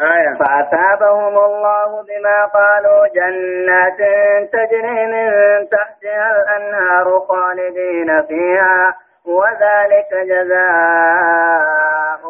[0.00, 0.34] آية.
[0.34, 3.98] فأثابهم الله بما قالوا جنات
[4.52, 5.30] تجري من
[5.68, 8.96] تحتها الأنهار خالدين فيها
[9.26, 10.62] وذلك جزاء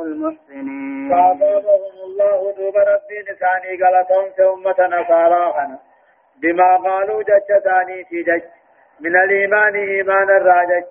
[0.03, 1.11] المحسنين.
[1.11, 3.77] فأثابهم الله دوب ربي لساني
[4.41, 4.81] أمة
[6.43, 8.43] بما قالوا جج ثاني في جج.
[9.01, 10.85] من الإيمان إيمان الراجج.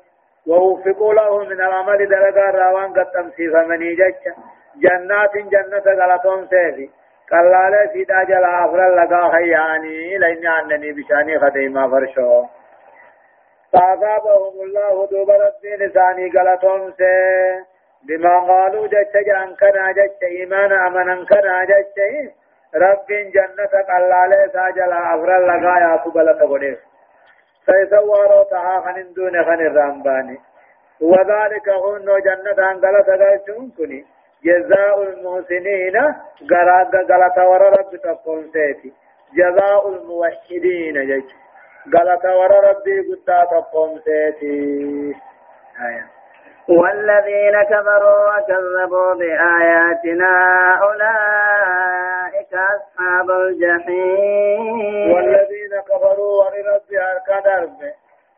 [0.47, 4.33] ووفقوا له من العمل درجة راوان قد تمسيف مني جج.
[4.75, 6.89] جنات جنة غلطون سيفي
[7.31, 12.45] قلالة في داجل آخر لقا خياني لإني عنني بشاني خديما فرشو.
[13.73, 17.63] فأصابهم الله دوب ربي لساني غلطون سي
[18.07, 21.97] بما قالوا جج جان كنا جج إيمان أمنا كنا جج
[22.75, 26.79] رب جنة قلالة ساجل آخر لقا يا قبلة قدير
[27.65, 30.37] سيسوارو تها خن دون خن الرامباني
[31.01, 34.05] وذلك هن جنة أنقلت قلتم كني
[34.45, 35.95] جزاء المحسنين
[36.51, 38.93] غراغ غلطة ور رب تقوم سيتي
[39.37, 41.29] جزاء الموحدين جج.
[41.95, 45.15] غلطة ور ربي قد تقوم سيتي
[45.87, 46.05] آية.
[46.69, 50.31] والذين كفروا وكذبوا بآياتنا
[50.81, 55.11] أولئك أصحاب الجحيم.
[55.13, 57.69] والذين كفروا ورب الكدر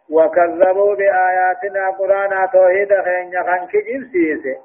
[0.10, 4.58] وكذبوا بآياتنا قرآن توحيد خين يخن كجيب سيسي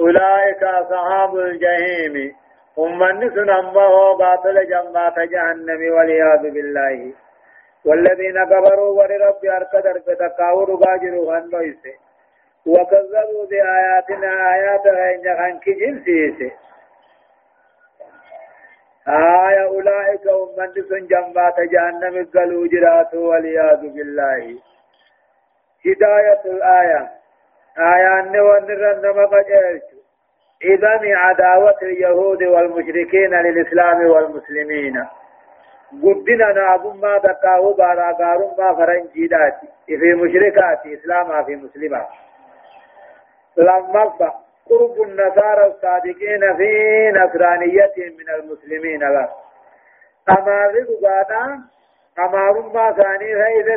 [0.00, 2.34] أولئك أصحاب الجحيم.
[2.78, 7.12] هم من أمه باطل جنبات جهنم والعياذ بالله.
[7.84, 11.94] والذين كفروا ولرب أركدر فتقاور باجروا هنويسي
[12.66, 16.52] وكذبوا بآياتنا آيات غين خنك جنسيسي
[19.08, 24.58] آية أولئك هم من جنبات جهنم قالوا جراتوا والعياذ بالله.
[25.86, 27.10] هداية الآية.
[27.78, 29.82] آية أن ونرن قجلت
[30.64, 35.04] إذن عداوة اليهود والمشركين للإسلام والمسلمين.
[36.02, 39.54] قدنا نابم ما تقاو بارا قارم ما فرنجيدات
[39.86, 42.06] في مشركات إسلام في مسلمات
[43.56, 44.12] لما
[44.70, 46.70] قرب النصارى الصادقين في
[47.10, 49.00] نصرانيتهم من المسلمين.
[49.00, 49.28] لا
[50.28, 51.62] أما رضا
[52.18, 53.74] أما رمى ثاني فإذا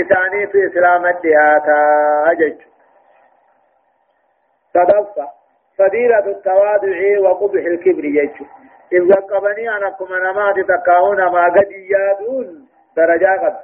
[0.00, 1.80] إثاني في إسلام الدهاتا.
[2.30, 2.56] أجج.
[4.74, 5.28] صدفة
[5.78, 8.44] فضيلة التواضع وقبح الكبر يجو.
[8.92, 13.56] إذ وقبني أنا كما نمات تكاون ما قد يادون درجات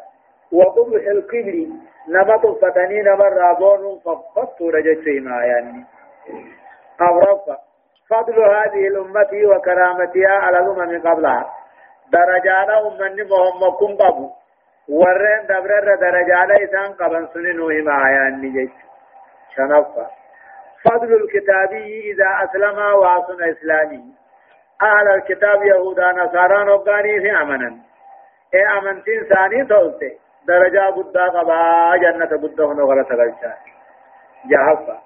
[0.52, 1.66] وقبح الكبر
[2.08, 5.84] نمط فتنين مرة بون فقط رجت ما يعني.
[7.00, 7.58] أغرفة
[8.10, 11.52] فضل هذه الأمة وكرامتها على الأمم قبلها.
[12.12, 14.30] درجات أمني مهم كن قبو.
[14.88, 18.70] ورين دبرر درجات إسان قبن سننو ما يعني جيش.
[19.56, 20.06] شنفة
[20.86, 24.04] فضل الكتابي إذا أسلم وعصن إسلامي.
[24.82, 27.76] أهل الكتاب يهودا نصارى نبغاني في أمنا.
[28.54, 30.12] إيه أمنتين ثاني تولته
[30.48, 33.54] درجة قد قبا جنة قد هنا غلط غلطة
[34.50, 34.98] جهفة.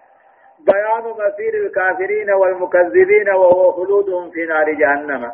[0.66, 5.32] بيان مصير الكافرين والمكذبين وهو خلودهم في نار جهنم.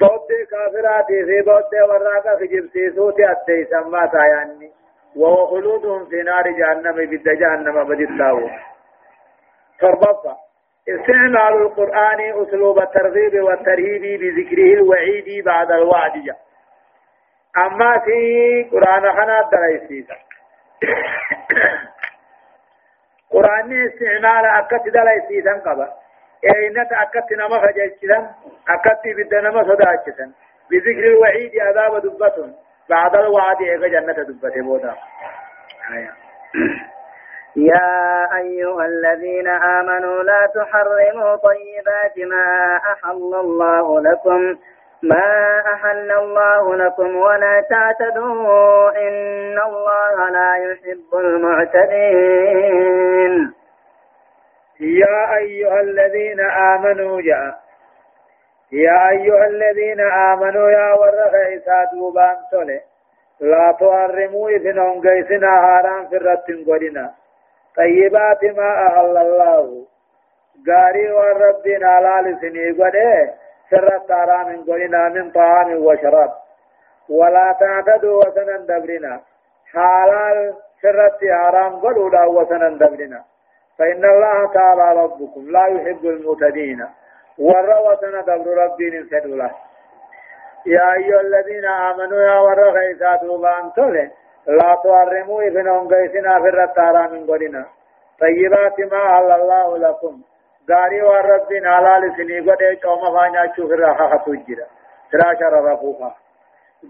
[0.00, 4.70] بود كافرات في بود وراك في جبسيسوتي أتي سما تاياني
[5.16, 7.76] وهو خلودهم في نار جهنم بد جهنم
[9.80, 10.36] تربطة
[10.88, 16.12] استعمال القرآن أسلوب الترغيب والترهيب بذكره الوعيد بعد الوعد.
[16.12, 16.36] جاء
[17.56, 18.18] أما في
[18.72, 20.14] قرآن خنا دريسيتا
[23.30, 25.88] قرآن استعمال أكت دريسيتا قبا.
[26.44, 28.34] إينة أكت نما فجيشتا
[28.68, 30.32] أكت بدنا ما صداچتا
[30.70, 32.54] بذكر الوعيد عذاب دبة
[32.90, 34.94] بعد الوعد إيغا جنة دبة بودا.
[35.92, 36.12] آية.
[37.58, 44.56] يا أيها الذين آمنوا لا تحرموا طيبات ما أحل الله لكم
[45.02, 52.72] ما أحل الله لكم ولا تعتدوا إن الله لا يحب المعتدين.
[54.80, 57.54] يا أيها الذين آمنوا جاء
[58.72, 62.80] يا أيها الذين آمنوا يا ورغ إسا دوبان تولي
[63.40, 67.10] لا تحرموا إذن أنقيسنا هاران في الرتن قدنا
[67.78, 69.86] طيبات ما أحل الله.
[70.68, 73.34] غاري وربنا لالسني قده
[73.70, 76.32] سر من قلنا من طعام وشراب.
[77.08, 79.20] ولا تعتدوا وسنا دبرنا.
[79.72, 83.20] حلال سرت حرام قلوا وسنا دبرنا.
[83.78, 86.86] فإن الله تعالى ربكم لا يحب المعتدين.
[87.38, 89.50] وروسنا دبر ربي سدولا.
[90.66, 94.10] يا أيها الذين آمنوا يا ور غيثا دوبان تولي
[94.46, 97.66] لا تحرموا إذن قيسنا في الرتارا من قلنا
[98.20, 100.20] طيبات ما أهل الله لكم.
[100.70, 104.66] غاري والرب حلال سني غدي چوما فانيا چوف رخا خطوجرا
[105.12, 106.14] فراش رفوفا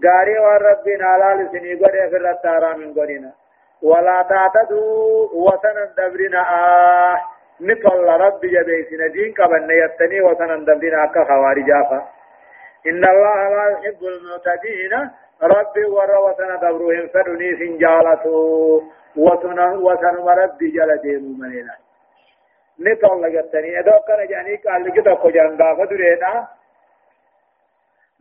[0.05, 3.31] غاري والرب حلال سني غدي فرتارا من غدينا
[3.81, 7.17] ولا تعتدوا وسنا دبرنا آه
[7.61, 11.99] نطل رب جبيسنا دين قبل يتني وسنا دبرنا أكا خوارجافا
[12.87, 14.93] إن الله لا يحب المعتدين.
[15.43, 18.83] ربي ور وسنا دبروهم فدني سنجالته
[19.15, 21.75] وسنا وسنا ربي جل ديمو منينا.
[22.79, 26.47] نطل لغتني ادو كان جاني قال لك تو جانغا فدرينا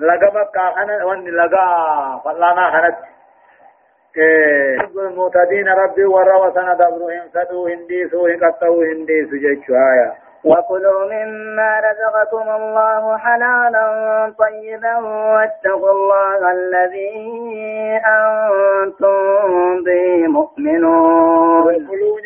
[0.01, 1.67] لغا مكا خنا ون لغا
[2.25, 2.99] فلانا خنت.
[4.17, 13.85] المعتدين ربي ور وسنا دبروهم فدو هندي سو هندي سجچوايا وكلوا مما رزقكم الله حلالا
[14.39, 14.97] طيبا
[15.35, 17.17] واتقوا الله الذي
[18.07, 21.63] أنتم به مؤمنون.
[21.63, 22.19] وكلوا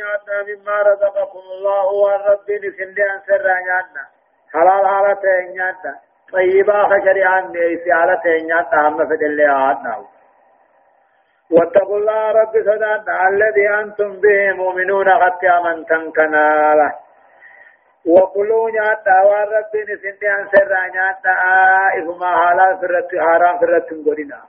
[0.48, 4.04] مما رزقكم الله والرب لسند أنسر نعنا
[4.52, 5.24] حلال حالة
[5.56, 5.94] نعنا
[6.32, 9.96] طيبا خشريان نيسي حالة نعنا هم فدل عادنا
[11.50, 15.08] واتقوا الله رب سدان الذي أنتم به مؤمنون.
[15.08, 16.92] قد أمنتم كناله
[18.06, 21.32] وكلوا نياتا وان ربي نسنتي عن سر نياتا
[21.98, 24.40] إفما حالا فرت حرام فرت غورينا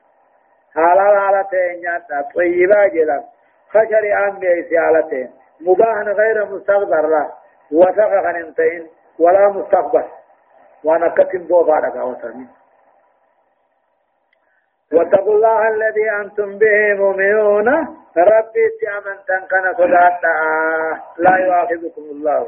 [0.75, 3.23] حالا حالتين نياتا طيبا جلا
[3.69, 5.29] خشري عن بيسي حالتين
[5.61, 7.31] مباح غير مستقبل لا
[7.71, 8.87] وسخ خننتين
[9.19, 10.03] ولا مستقبل.
[10.83, 12.49] وأنا كتم بو بارك وسامين
[14.93, 17.67] واتقوا الله الذي أنتم به مؤمنون.
[18.17, 20.33] ربي تيامن تنكن صداتا
[21.17, 22.47] لا يؤاخذكم الله.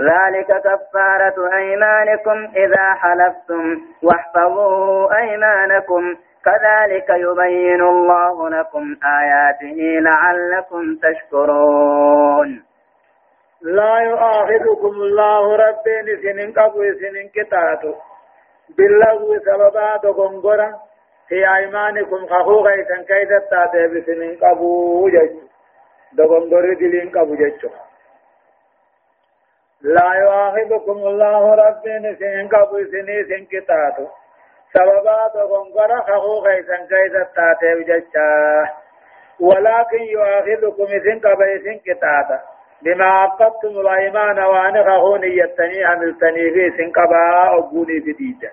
[0.00, 6.16] ذلك كفارة أيمانكم إذا حلفتم واحفظوا أيمانكم.
[6.44, 12.62] كذلك يبين الله لكم آياته لعلكم تشكرون.
[13.62, 17.94] لا يؤاخذكم الله ربين سنين قبو سنين كتاتو.
[18.78, 20.72] باللغو سببا دغنغرا
[21.28, 25.30] في أيمانكم خخوغا إسان كيدا تاتي بسنين قبو جيش
[26.12, 27.66] دغنغري دلين قبو جيش
[29.84, 34.06] لا يؤاخذكم الله ربين سين قبو سني سين كتاتو
[34.74, 38.28] سببات غنغرا خخو خيسن كيسا تاتي بججا
[39.40, 42.40] ولكن يؤاخذكم سين قبو سين كتاتا
[42.82, 48.50] بما عقدتم الأيمان وأن خخوني يتني عملتني في سين قبا أبوني بديجا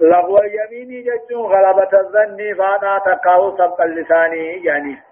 [0.00, 5.09] لغو اليمين ججون غلبة الظن فانا تقاو سبق اللساني يعني.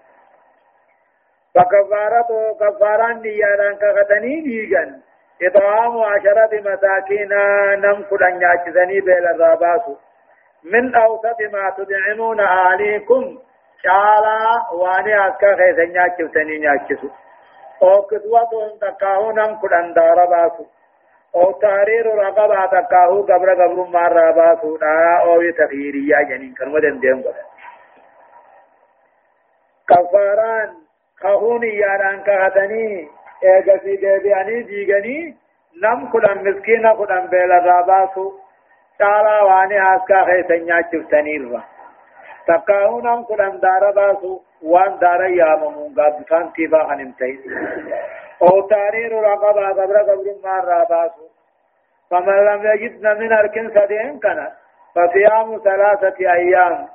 [1.59, 4.99] فكفارته كفاران نيانا كغتني ديغن
[5.43, 7.33] إطعام عشرة مساكين
[7.83, 9.85] نم كدن ياجزني بيل الراباس
[10.63, 13.39] من أوسط ما تدعمون أهليكم
[13.83, 14.39] شالا
[14.73, 17.09] واني أسكا خيسن ياجزني ياجزو
[17.83, 20.65] أو كسوتهم تكاهو نم كدن دارباسو.
[21.35, 24.77] أو تحرير رقبة تكاهو قبر قبر مار راباسو.
[25.23, 27.23] أو يتخيريا جنين كرمدن ديم
[29.89, 30.88] كفاران
[31.21, 33.07] خهوني ياران كهتني
[33.43, 35.35] ايغا في ديبياني ديغني
[35.83, 38.33] نم كدن مسكين كدن بيلا راباسو
[38.99, 41.63] تعالى واني هاسكا خيسنيا چفتني الرا
[42.47, 47.39] تقاو نم كدن دار باسو وان دار ياممون قابسان تيبا خنمتين
[48.41, 51.25] أو تارير رقبا قبر قبر ما راباسو
[52.09, 54.47] فمن لم يجدن من أركن سدين كان
[54.95, 56.87] فصيام ثلاثة أيام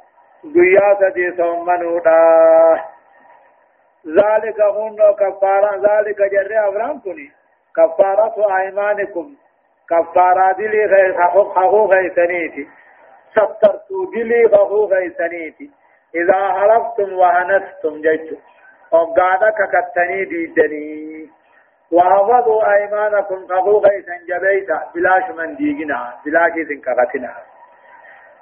[0.55, 2.19] قيا سدي ثمنودا
[4.07, 7.31] ذلك هن كفارة ذلك جر أبرام كني
[7.77, 9.35] كفارة أيمانكم.
[9.91, 12.69] كفارة دلي حقوق غيثنيتي
[13.31, 15.71] سترتو دلي حقوق غيثنيتي
[16.15, 18.37] إذا حلفتم وهنستم جيتم
[18.93, 21.29] وقعدك كتني ديدني
[21.93, 26.15] وحفظوا أيمانكم حقوق غيثن جبيتا بلاش من ديجنا.
[26.27, 26.53] بلاش
[26.85, 27.35] كغتنا.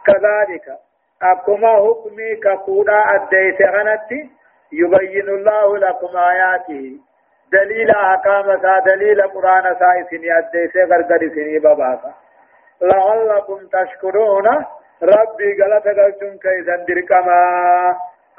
[0.06, 0.78] كذلك
[1.22, 4.41] أكما حكمي كقودا أديت غنتي.
[4.72, 6.98] يبين الله لكم آياته.
[7.52, 12.14] دليل أحكام سا دليل قرآن سا سني أديسي غرغر سني باباسا
[12.82, 14.46] لعلكم تشكرون.
[15.02, 17.40] ربي غلط قلتم كيسا دركما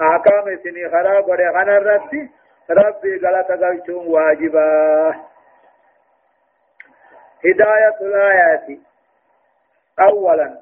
[0.02, 2.30] أحكام سني خراب ورغن الرد.
[2.70, 5.16] ربي غلط قلتم واجبا.
[7.46, 8.68] هداية الآيات.
[10.00, 10.58] أولا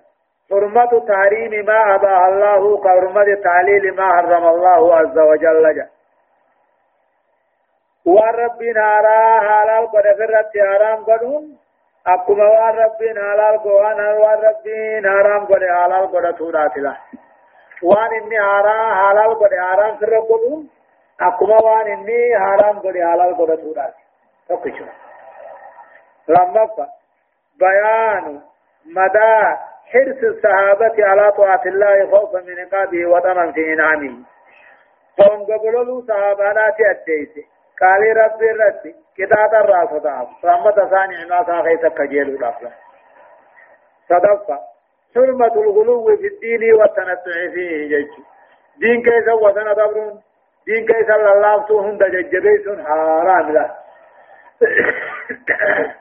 [0.51, 5.75] حرمة تحريم ما أباه الله كحرمة تعليل ما حرم الله عز وجل.
[5.75, 5.87] جل
[8.05, 11.57] والرب نارا حلال قد فرت حرام قدون
[12.07, 14.65] أكما والرب حلال قوان والرب
[15.05, 16.97] حرام قد حلال قد تورات له.
[17.83, 20.69] وان إني حرام حلال قد حرام سر قدون
[21.21, 23.93] أكما وان إني حرام قد حلال قد تورات
[24.49, 24.87] تقشوا
[26.27, 26.69] لما
[27.59, 28.41] بيان
[28.85, 29.57] مدى
[29.93, 34.23] حرص الصحابة على طاعة الله خوفا من عقابه وطمعا في إنعامه.
[35.17, 37.45] قوم قبلوا صحابانات الديسي
[37.81, 42.71] قال ربي ربي كتاب الراس ضعف رحمة ثاني ما ساخيت كجيل الأفلا
[44.09, 44.59] صدفة.
[45.15, 48.09] حرمة الغلو في الدين والتنسع فيه جيش.
[48.77, 50.21] دين كيس وسنة دبرون.
[50.65, 53.71] دين كيس الله؟ سوهم دججبيس حرام له.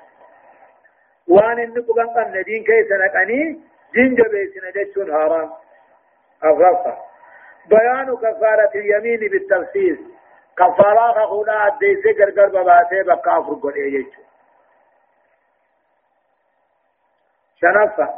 [1.29, 5.51] وأن إن قبان قمنا دين كيس نقني؟ دين جبيسنا جيشون حرام
[6.45, 6.97] أغرفة
[7.69, 9.99] بيان كفارة اليمين بالتفسير.
[10.59, 14.23] كفارا خونا اديسه گرگر بباسه بکافر گڑے یچو
[17.61, 18.09] شنفة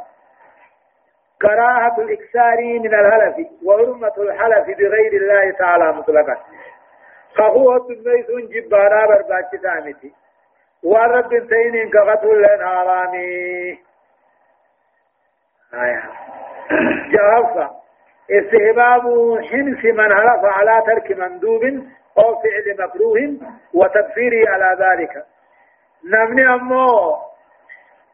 [1.41, 6.37] كراهة الإكسار من الهلف وحرمة الحلف بغير الله تعالى مطلقا.
[7.35, 10.13] خخوة الميسون جبانا برباك سامتي
[10.83, 13.79] ورب سين كغتل لن حرامي
[17.11, 17.69] جهفة
[18.31, 19.01] استهباب
[19.51, 21.63] حنس من حلف على ترك مندوب
[22.17, 23.37] أو فعل مكروه
[23.73, 25.25] وتكفيره على ذلك.
[26.13, 27.17] نمني أمو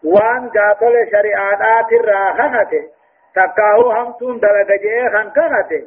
[0.03, 2.69] وان قاتل شريعات الراخنة
[3.35, 5.81] تكاهو همتون دلقجيه خنكنة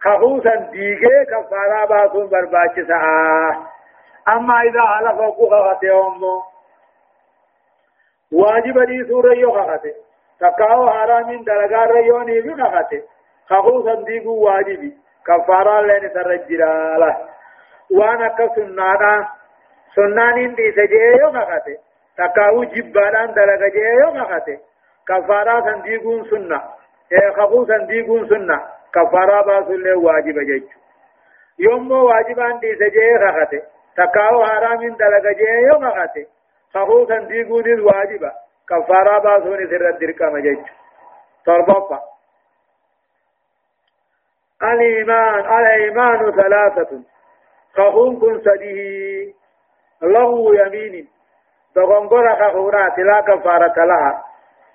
[0.00, 2.96] خخوصا ديگه كفارا باسون برباچسا
[4.28, 6.42] أما إذا حلف وقوخة أمو
[8.32, 9.80] واجب دي سورة يوخة
[10.42, 13.02] تكاهو حرام دلقار ريوني بخخة
[13.50, 14.92] خخوصا ديگو واجبي
[15.26, 17.16] كفارا لين سرجراله
[17.90, 19.28] وانا كسنانا
[19.94, 21.76] سنانين دي سجيه يو مخته
[22.18, 24.58] تكاو جبالان دلغ جيه يو مخته
[25.08, 26.60] كفارا سنديقون سنة
[27.36, 28.60] خفو سنديقون سنة
[28.94, 30.64] كفارا باسل واجب جيج
[31.58, 33.62] يوم واجبان دي سجيه خخته
[33.96, 36.26] تكاو حرامين دلغ جيه يو مخته
[36.74, 37.64] خفو سنديقون
[38.68, 40.58] كفارا باسون سر الدرقام جيج
[41.46, 42.02] تربطة
[44.62, 47.02] الإيمان الإيمان ثلاثة
[47.74, 49.32] خخون كن سديه
[50.02, 51.08] له يمين
[51.74, 54.24] تغنغر خخورات لا كفارة لها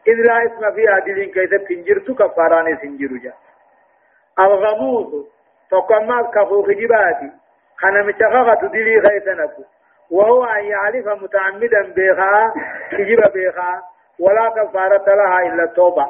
[0.07, 3.33] إذ لا اسم فيها دلين كيف تنجرت كفاران سنجر جا
[4.39, 5.25] الغموض
[5.71, 7.31] تقمى كفو خجباتي
[7.77, 9.63] خنم شخخت دلي خيثنكو
[10.11, 12.53] وهو أن يعرف متعمدا بها
[12.91, 13.81] خجب بها
[14.19, 16.07] ولا كفارة لها إلا التوبة.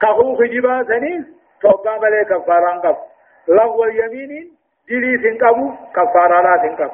[0.00, 1.24] كفو خجباتني
[1.62, 2.96] توبة بلي كفاران قف
[3.48, 4.52] لغو اليمين
[4.90, 6.92] دلي سنقبو كفارة سنقبو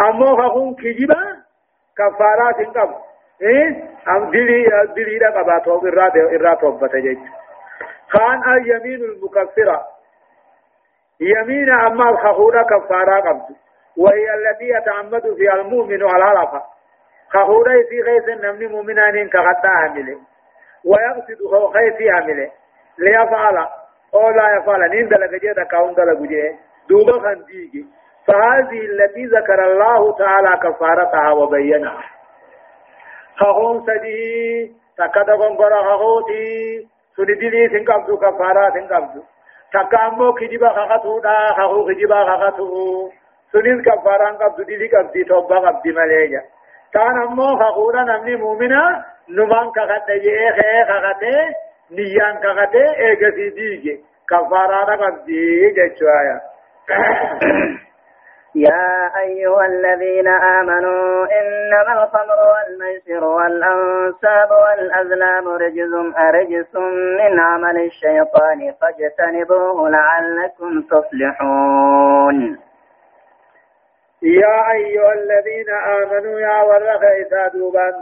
[0.00, 1.42] أمو خخون كجبا
[1.98, 2.94] كفارة سنقبو
[3.42, 4.64] إيه؟ أم دلي
[4.96, 7.18] دلي دا قبا توب إرات إرات توبة جيج
[8.08, 9.86] خان اليمين المكفرة.
[11.20, 13.46] يمين أما الخخورة كفارة
[13.98, 16.62] وهي التي يتعمد فيها المؤمن على العرفة.
[17.30, 20.18] خخورة في غيث النمن مؤمنان كغطاء عمله
[20.84, 22.50] ويقصد خيث عمله
[22.98, 23.56] ليفعل
[24.14, 24.90] أو لا يفعل.
[24.90, 26.56] نين دلق جيدا كاون دلق جيه
[26.88, 27.86] دوبا خنديجي.
[28.26, 32.04] فهذه التي ذكر الله تعالى كفارتها وبينها.
[33.36, 39.22] خخون سدي تكاد غنغرا خخوتي سندلي سنقبض كفارة سنقبض
[39.72, 41.34] تكامو كجبا خخطو دا
[41.88, 43.10] كجبا خخطو
[43.54, 46.42] سنين كفارة قبض دلي قبضي توبا قبضي مليجا
[46.94, 51.36] كان أمو خخورا نمني مؤمنا نمان كخط جيه خيه خخته
[51.90, 53.94] نيان كغته ايغسي ديجي
[54.30, 56.40] كفارة قبدي جچوايا
[58.54, 66.76] يا أيها الذين آمنوا إنما الخمر والميسر والأنساب والأزلام رجز أرجس
[67.18, 72.58] من عمل الشيطان فاجتنبوه لعلكم تفلحون.
[74.24, 77.92] يا أيها الذين آمنوا يا ورخ إذا دوبان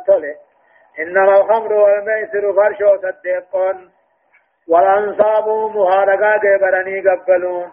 [0.99, 3.91] إنما الخمر والميسر فرشو صدقون
[4.69, 7.73] والأنصاب مهارقا قبرني قبلون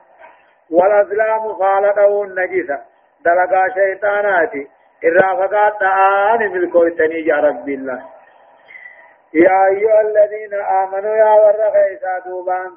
[0.72, 2.80] والأزلام خالقون نجسة.
[3.26, 4.68] دلقا شيطاناتي.
[5.04, 5.82] الرافقات
[6.32, 8.02] آن ملكوتني يا رب الله.
[9.34, 12.72] يا أيها الذين آمنوا يا ورق إسا دوبان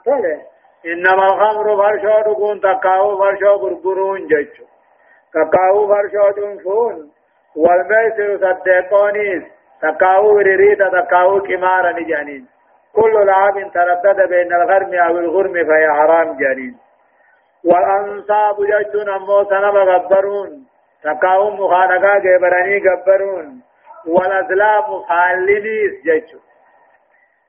[0.87, 4.72] إنما الخمر فرشو دقون تقاو فرشو برقرون جيشو
[5.35, 7.11] تقاو فرشو دنفون
[7.57, 9.43] والميسر صدقونيس
[9.83, 12.47] تقاو ريريتا تقاو كمارا نجانين
[12.95, 16.77] كل لعب تردد بين الغرم أو الغرم فهي حرام جانين
[17.65, 20.67] والأنصاب ججون أمو سنب غبرون
[21.05, 23.63] تقاو مخانقا جبراني غبرون
[24.07, 26.39] والأزلام خالديس ججو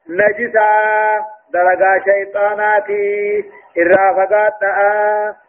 [0.10, 0.70] نجسا
[1.54, 3.46] دلقا شيطاناتي
[3.78, 5.43] إرافقات ملكاون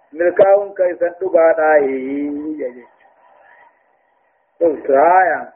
[2.59, 2.87] ججو
[4.61, 5.55] قلت آية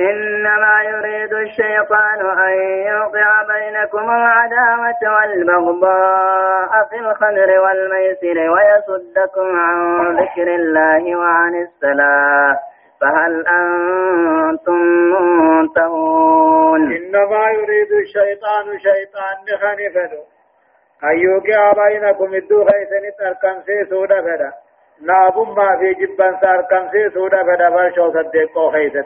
[0.00, 2.52] إنما يريد الشيطان أن
[2.86, 12.58] يوقع بينكم العداوة والبغضاء في الخمر والميسر ويصدكم عن ذكر الله وعن الصلاة.
[13.00, 14.80] فهل أنتم
[15.12, 20.31] منتهون؟ إنما يريد الشيطان شيطان نخنفه.
[21.04, 24.52] أن يوقع بينكم الدو خيسن تركن سيسودا فدا
[25.00, 29.04] نابم ما في جبان ساركن سيسودا فدا فرشو صدقو خيسن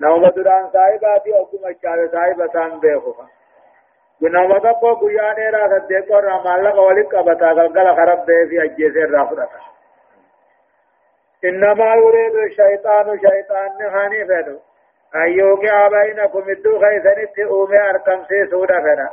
[0.00, 3.26] نوما دران صاحباتي أو كما چاوي صاحب سان بيخوفا
[4.22, 9.60] ونوما تقو قياني را صدقو رمالا قولي قبطا قلقل خرب بي في اجيسي رافرتا
[11.44, 14.58] إنما يريد الشيطان شيطان نخاني فدو
[15.14, 19.10] أن يوقع بينكم الدو خيثنت أومي أركم سي سودا فدا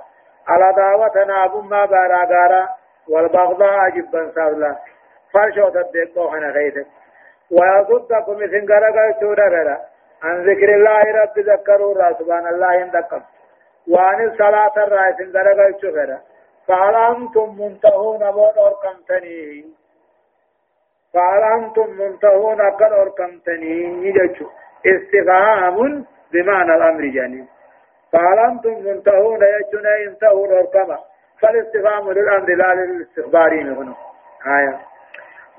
[0.48, 2.70] على دعوة نابم ما بارا غارا
[3.10, 4.76] والبغضاء جبا سابلا.
[5.34, 6.88] فرشو صدقو خنا خيثت
[7.52, 9.78] ويصدكم سنگرقل سودا فدا
[10.24, 13.22] عن ذكر الله رب ذكروا را سبحان الله اندقم
[13.94, 16.20] وعن الصلاة الرئيس اندرق الشفرة
[16.68, 19.66] فهل أنتم منتهون بون أركمتني؟
[21.14, 21.44] فهل
[22.00, 24.48] منتهون أقل أركمتني؟ يجو
[24.86, 27.46] استفهام بمعنى الأمر جاني
[28.14, 30.98] فهل أنتم منتهون يجونا انتهون أركما
[31.42, 33.94] فالاستفهام للأمر لا للاستخبارين هنا
[34.60, 34.80] آية.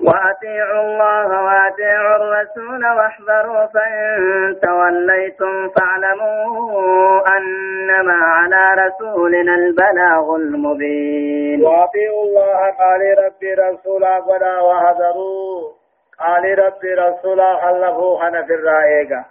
[0.01, 11.65] وأطيعوا الله وأطيعوا الرسول واحذروا فإن توليتم فاعلموا أنما على رسولنا البلاغ المبين.
[11.65, 15.71] وأطيعوا الله قال ربي رسولا ولا واحذروا
[16.19, 19.25] قال ربي رسولا خلفوا خنا في الرائقة.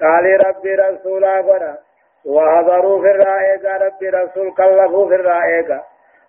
[0.00, 1.78] قال ربي رسولا ولا
[2.26, 5.82] وحذروا في الرائقة ربي رسول خلفوا في الرائقة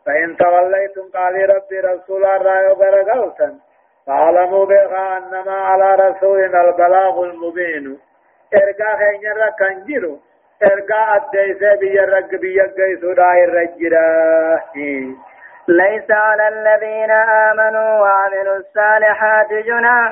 [0.05, 3.59] فإن توليتم قال ربي رسول الله وبرقوتا
[4.07, 7.99] فاعلموا بها أنما على رسولنا البلاغ المبين
[8.53, 10.19] إرقا خين ركن جرو
[10.63, 14.63] إرقا أديس بيرق بيقى سداء الرجرة
[15.67, 20.11] ليس على الذين آمنوا وعملوا الصالحات جناح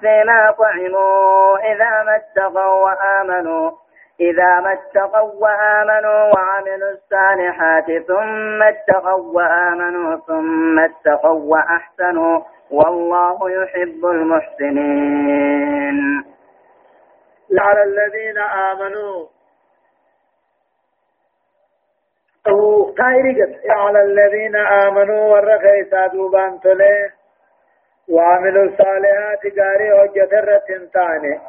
[0.00, 3.70] فيما طعموا إذا ما اتقوا وآمنوا
[4.20, 15.98] إذا ما اتقوا وآمنوا وعملوا الصالحات ثم اتقوا وآمنوا ثم اتقوا وأحسنوا والله يحب المحسنين.
[17.58, 19.26] على الذين آمنوا.
[23.70, 27.10] على الذين آمنوا ورخي سادوبان تله
[28.08, 31.40] وعملوا الصالحات قاري حجة الرتنتاني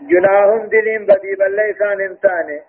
[0.00, 2.62] جناهم دلين بدي بل ليسان انتاني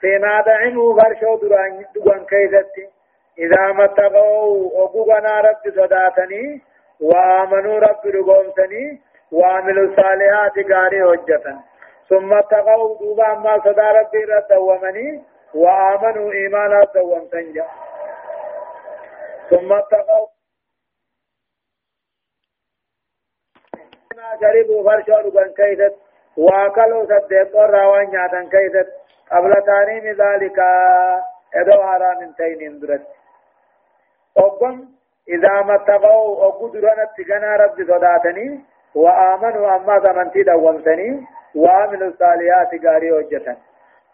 [0.00, 2.88] فيما دعموا فرشو دران دوان كيدتي
[3.38, 6.62] إذا ما اتقوا أقوغنا رب صداتني
[7.00, 9.00] وآمنوا رب رقومتني
[9.32, 11.56] وعملوا الصالحات قاري حجة
[12.08, 15.22] ثم اتقوا دوبا ما صدا ربي رد ومني
[15.54, 17.62] وآمنوا إيمانا دومتني
[19.50, 20.26] ثم اتقوا
[24.16, 26.03] ما شربوا فرشو دوان كيدتي
[26.36, 28.88] واكلوا صدقوا راوان نياتن كيست
[29.32, 30.58] قبل تاريم ذلك
[31.54, 33.06] ادو حرام تين درت
[34.36, 34.84] وقم
[35.28, 38.60] إذا ما اتقوا وقدرنا اتقنا رب صداتني
[38.94, 43.56] وآمنوا أما زمنتي دومتني وعملوا الصالحات قاري وجتا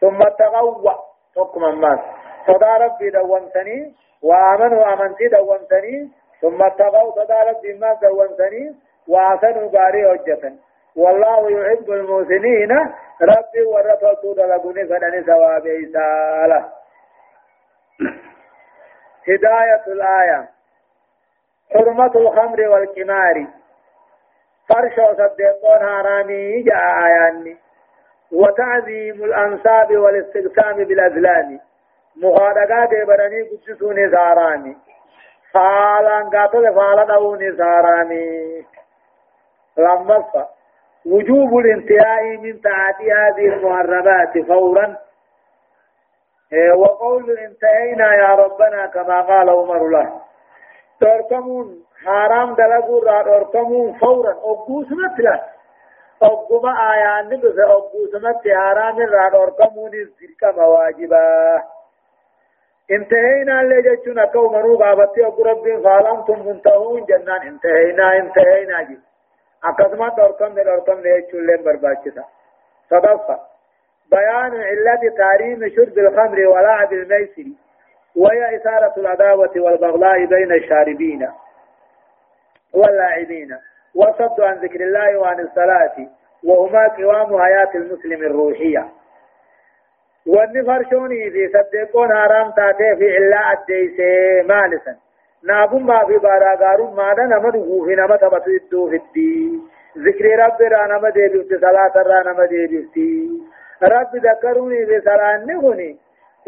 [0.01, 0.93] ثم اتقوا
[1.37, 1.99] حكم الناس
[2.47, 8.75] صدا ربي دومتني وآمنوا أمنتي دومتني ثم اتقوا صدا ربي ما دومتني
[9.09, 10.57] وآثنوا قاري وجتا
[10.97, 12.73] والله يحب المحسنين.
[13.23, 16.69] ربي ورفضوا دلقوني فدني ثواب إسالة
[19.29, 20.49] هداية الآية.
[21.75, 23.47] حرمة الخمر والكمار.
[24.69, 27.57] فرش وصدقون هرامي جاء آياني.
[28.33, 31.61] وتعظيم الأنصاب والاستقسام بالأزلام.
[32.17, 34.77] مغادقات برني قدسوني زاراني
[35.53, 38.65] فالا قاتل فالا دوني زاراني
[39.77, 40.25] لما
[41.07, 44.97] وجوب الانتهاء من تعاطي هذه المحرمات فورا.
[46.53, 50.21] إيه، وقول انتهينا يا ربنا كما قال عمر له.
[51.01, 54.31] تركمون حرام دلقوا تركمون فورا.
[54.31, 55.41] أقوس مثلا.
[56.23, 61.63] أقوم آيان نبس أقو سمت حرام الراد أرقمون الزرقم واجبا
[62.91, 67.43] انتهينا اللي جتشنا كو منو غابتي أقو رب فالنتم منتهون جنان.
[67.47, 68.99] انتهينا انتهينا جي.
[69.65, 72.25] أقسمت أرقم من أرقم ليتشو اللين برباچتا
[72.91, 73.41] صدفة.
[74.11, 77.45] بيان علة تاريم شرب الخمر ولعب الميسر
[78.17, 81.29] وهي إثارة العداوة والبغضاء بين الشاربين
[82.75, 83.59] واللاعبين
[83.95, 85.97] وصد عن ذكر الله وعن الصلاة
[86.45, 88.89] وهما قوام حياة المسلم الروحية.
[90.27, 94.97] والنفرشوني في صدقون حرام تاتي في علاء الديسي مالسا.
[95.45, 99.59] نابون ما في بارا غارون ما دا نما دغو في نما تبتو الدو في الدي
[99.99, 103.29] ذكر رب را نما دي بيوتي صلاة را نما دي بيوتي
[103.83, 105.99] رب ذكروني في صلاة نغني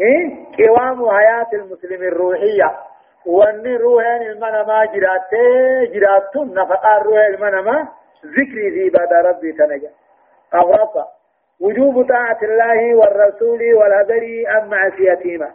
[0.01, 2.71] إيه قوام حياة المسلم الروحية
[3.25, 7.87] واني روحين المنا ما جراتي جراتون نفقا روح المنا ما
[8.25, 9.89] ذكري ذي بعد ربي تنجا
[10.53, 11.05] أغرفة
[11.61, 15.51] وجوب طاعة الله والرسول والهدري أم معصيتهما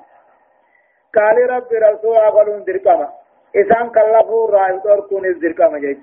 [1.15, 3.09] قال رب رسول أقلون دركما
[3.57, 5.99] إسان كلفوا رأي تركون الدركما جيج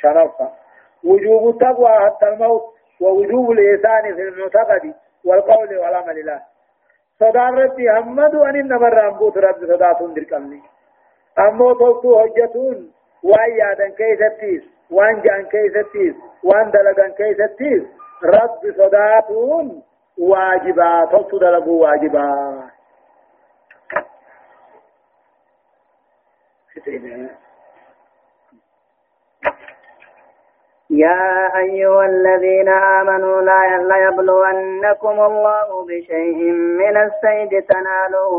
[0.00, 0.48] شرفة
[1.04, 2.62] وجوب التقوى حتى الموت
[3.00, 4.94] ووجوب الإحسان في المعتقد
[5.24, 6.40] والقول والعمل له.
[7.20, 10.62] صدار ربي همد أن النمر أنبوت رب صداتون دركمني
[11.38, 12.92] أمو توتو هجتون
[13.22, 17.82] وان يادن كيستيس وان جان كيستيس وان دلدن كيستيس
[18.24, 19.82] رب صداتون
[20.18, 22.62] واجبا توتو دلقو واجبا.
[30.90, 38.32] يا أيها الذين آمنوا لا ليبلونكم الله بشيء من السيد تناله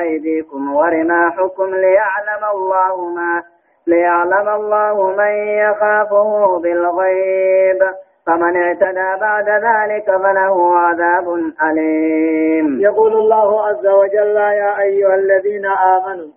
[0.00, 3.42] أيديكم ورماحكم ليعلم الله ما
[3.86, 7.82] ليعلم الله من يخافه بالغيب.
[8.26, 11.28] فمن اعتدى بعد ذلك فله عذاب
[11.62, 12.80] أليم.
[12.80, 16.35] يقول الله عز وجل يا أيها الذين آمنوا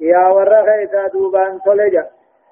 [0.00, 2.06] يا ورغيت دوبان صلجا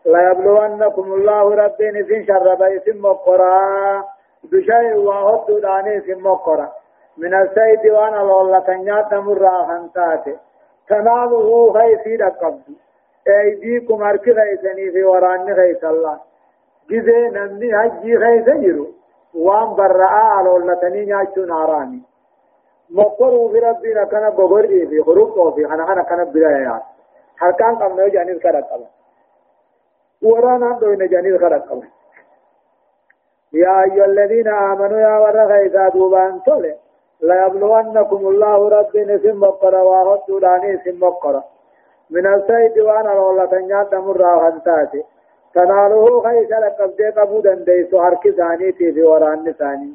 [0.05, 4.05] لا يبلونكم الله ربين في شر بيت مقرا
[4.45, 6.73] بشيء وهد داني في مقرا
[7.19, 10.37] من السيد وأنا لولا تنيات مرا خنتاته
[10.89, 12.67] تناله خيسي رقبت
[13.29, 16.19] أيديكم أركي خيسني في وراني خيس الله.
[16.91, 18.87] جزي نمني حجي خيس جرو
[19.35, 22.03] وان برعا لولا تني نياتشو ناراني.
[22.91, 26.83] مقروا في ربنا كان بغري في خروق في خنا خنا كان بلايات.
[27.42, 28.87] Harkaan qabna jaanis kadha qaba
[30.31, 31.87] waraanaan dhoyne jaanis kadha qaba
[33.53, 36.75] يا أيها الذين آمنوا يا ورغ إذا دوبان تولي
[37.29, 41.42] ليبلونكم الله رب نسم مقرى وهد داني سم مقرى
[42.11, 45.05] من السيد وأنا لولا تنيات دمر راهنتاتي
[45.55, 49.92] تناله خيس لقب دي قبودا ديسو حرك ثاني في وران ثاني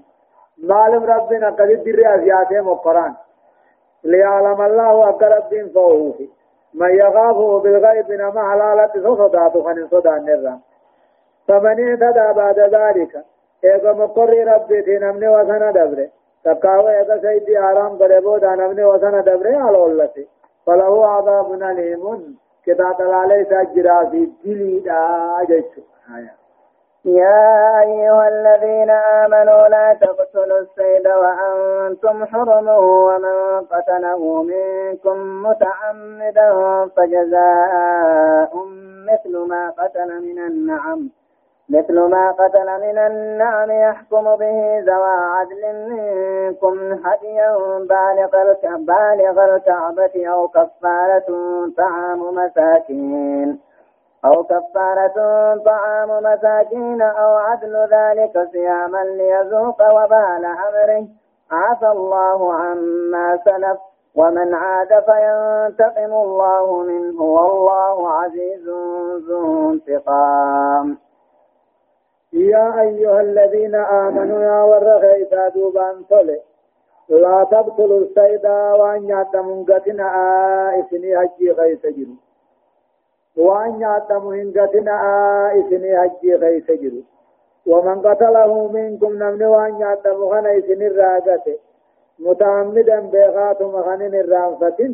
[0.70, 3.14] معلم ربنا قد الدر أزياته مقران
[4.04, 6.41] ليعلم الله أقرب فوه فيه
[6.74, 10.60] من يخافه بالغيب نما حلالة صدات خن صدان نرى
[11.48, 13.24] فمن اهتدى بعد ذلك
[13.64, 16.10] ايغا مقر ربي نمني وسن دبره.
[16.44, 20.28] تقاوى ايغا سيدي آرام قربو دا نمني وسن دبره على اللتي
[20.66, 26.41] فله عذاب أليم كتاب عليه تجرى في الدلي دا
[27.06, 36.50] يا أيها الذين آمنوا لا تقتلوا السيد وأنتم حرم ومن قتله منكم متعمدا
[36.98, 38.52] فجزاء
[39.08, 41.10] مثل ما قتل من النعم
[41.70, 47.58] مثل ما قتل من النعم يحكم به ذوى عدل منكم هديا
[47.90, 48.30] بالغ
[48.78, 51.28] بالغ الكعبة أو كفارة
[51.78, 53.71] طعام مساكين.
[54.26, 55.18] أو كفارة
[55.66, 61.08] طعام مساكين أو عدل ذلك صياما ليذوق وبال أمره.
[61.52, 63.80] عفى الله عما سلف
[64.16, 68.70] ومن عاد فينتقم الله منه والله عزيز
[69.28, 70.98] ذو انتقام.
[72.34, 76.40] يا أيها الذين آمنوا يا ورغيتا دوبان صلي
[77.10, 80.08] لا تبطلوا السيدا وأن يعتمون قتنا
[80.80, 82.16] إسني هجي غيث جنو.
[83.38, 84.96] وأن يعتم هنگتنا
[85.60, 87.02] إسني حجي غيث جرو
[87.68, 91.46] ومن قتله منكم نمن وأن يعتم خن إسني الراقة
[92.20, 94.94] متعمدا بغات مخن الرانفة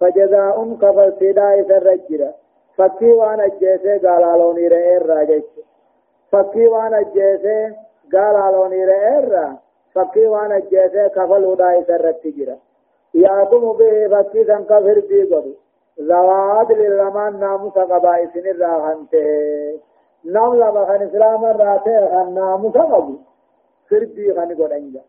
[0.00, 2.32] فجزاء قبل سيدا إسر
[2.76, 5.42] فكي وأن أجيسي قال علوني رئي الراجج
[6.32, 7.74] فكي وأن أجيسي
[8.12, 9.56] قال علوني رئي الراجج
[9.94, 12.56] فكي وأن أجيسي كفل ودا إسر رجرا
[13.14, 15.52] يعتم به فكي سنكفر بي قدو
[15.98, 19.80] زواد للمان ناموس قبائسن الراهنته
[20.24, 23.16] نم لما خن إسلام الراتي خن ناموس قبو
[23.90, 25.02] سربي خن قرنجا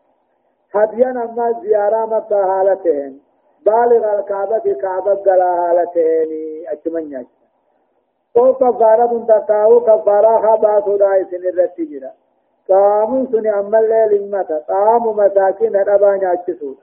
[0.74, 3.20] هديا أما زيارة مكة حالتين
[3.66, 6.30] بالغ الكعبة كعبة قلا حالتين
[6.68, 7.26] أجمعين
[8.36, 12.12] أو كفارة تقاو كفارة خباسو دايسن الرتجرة
[12.68, 16.76] قاموا سني الليل إمتا قاموا مساكين الأبان يأجسون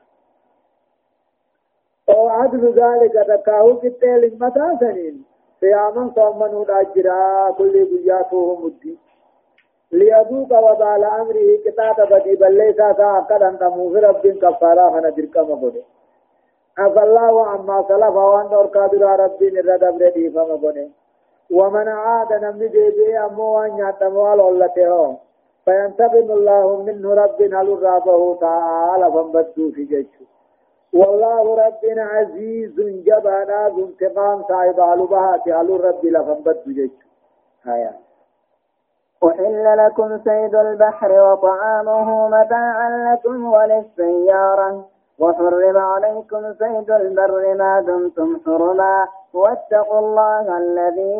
[2.13, 5.25] أو عدل ذلك تقاو كتيل إمتا سنين.
[5.61, 8.97] صياما صومنوا الأجرا كل بياته مدي.
[9.91, 15.81] ليذوق وبال أمره كتاب بدي بل ليس ساقا أنت مغفر رب كفارة خنا دركا مغفر
[16.77, 20.29] عفى الله عما سلف وان دور قادر ربي نرد أبردي
[20.63, 20.91] بني
[21.51, 25.17] ومن عاد نمني ديبي أمو أن يعتموال اللته.
[25.65, 30.25] فينتقم الله منه ربنا لرابه تعالى فانبدوا في جيشه.
[30.93, 37.05] والله ربنا عزيز جبانا ذو انتقام صاحب علبها تعالى ربي لفنبدوا جيشه
[37.63, 37.93] هيا.
[39.27, 44.85] أحل لكم سيد البحر وطعامه متاعا لكم وللسيارة.
[45.19, 49.07] وحرم عليكم صيد البر ما دمتم حرما.
[49.33, 51.15] واتقوا الله الذي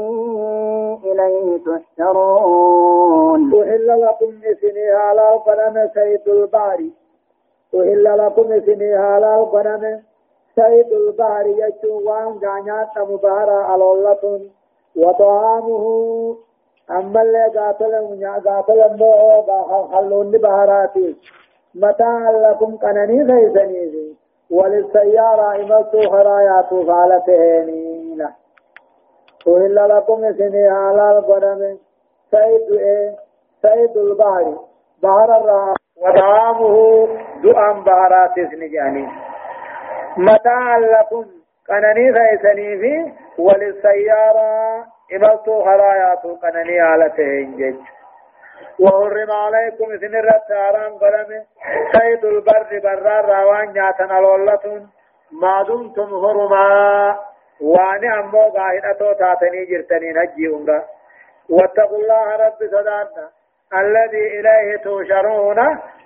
[1.04, 3.42] إليه تحشرون.
[3.62, 6.80] أهل لكم إسني على فلم سيد البحر.
[7.76, 10.02] أهل لكم إسني على فلم
[10.56, 14.42] سيد البحر يجو وان جانيات مبارا الله
[14.96, 15.86] وطعامه
[16.92, 17.94] أما اللي قاتل
[18.46, 19.44] قاتل مو
[19.92, 21.16] خلون بهاراتي
[21.76, 24.16] متاعا لكم كنني غيثني
[24.52, 28.28] وللسيارة إمسوا خرايات فالتهينين
[29.48, 31.78] وإلا لكم سني على القدم
[32.32, 33.16] سيد إيه؟
[33.62, 34.58] سيد البحر.
[35.04, 37.08] بحر الرعا ودعامه
[37.44, 39.08] دعام بحرات سنجاني
[40.18, 41.26] متاعا لكم.
[41.68, 44.86] كنني غيثني في وللسيارة.
[45.16, 47.76] إمسوا خرايات كنني على تهين جيش
[48.80, 51.30] وحرم عليكم إذن الرتاران قلم.
[51.94, 54.90] سيد البر برار روان نياتن الولتون.
[55.42, 57.20] ما دمتم هرما
[57.62, 60.84] واني أمو قاهدة تاتني جرتنين هجي أمرا
[61.50, 63.30] واتقوا الله رب صداتنا
[63.74, 65.60] الذي إليه تشرون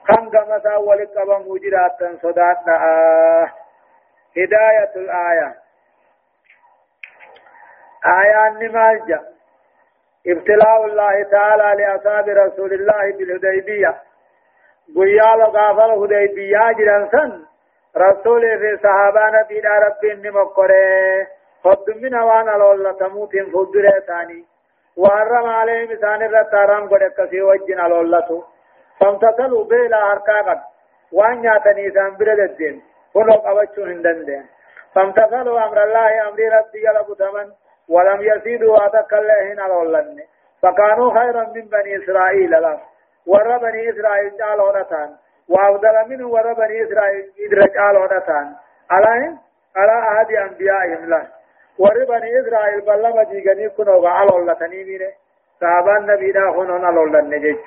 [0.08, 3.52] خمد مسا ولقب مجرات صداتنا آه
[4.38, 5.56] هداية الآية.
[8.06, 9.22] آية نمالجة
[10.28, 13.96] ابتلاء الله تعالى لأصحاب رسول الله بالهديبية
[14.96, 17.46] قيا لغافر هديبية جرنسن
[17.98, 21.28] رسول في صحابة نبي رب نمكره
[21.64, 24.46] خد من وان الله تموت فدره ثاني
[24.98, 28.44] وحرم عليهم سان الرتارام قد كسي وجن الله
[29.00, 30.60] فامتثلوا بلا حركات
[31.12, 32.82] وان ياتني سان برددين
[33.16, 34.44] هنو قبچو هندن
[34.96, 37.48] فامتثلوا أمر الله أمر ربي يلبو ثمن
[37.90, 40.24] ولم يزيدوا أتكلهن على الله
[40.62, 42.78] فكانوا خيرا من بني إسرائيل لا
[43.28, 45.10] ور بني إسرائيل جعل هنتان
[45.50, 48.56] وأفضل منه ور بني إسرائيل إدرج جعل هنتان
[48.92, 49.38] على
[49.76, 51.22] على أحد أنبيائهم لا
[51.80, 55.02] ور بني إسرائيل بلا مجيغني كنوا على الله تنيمين
[55.62, 57.58] صحابان نبي دا خنون على الله نجج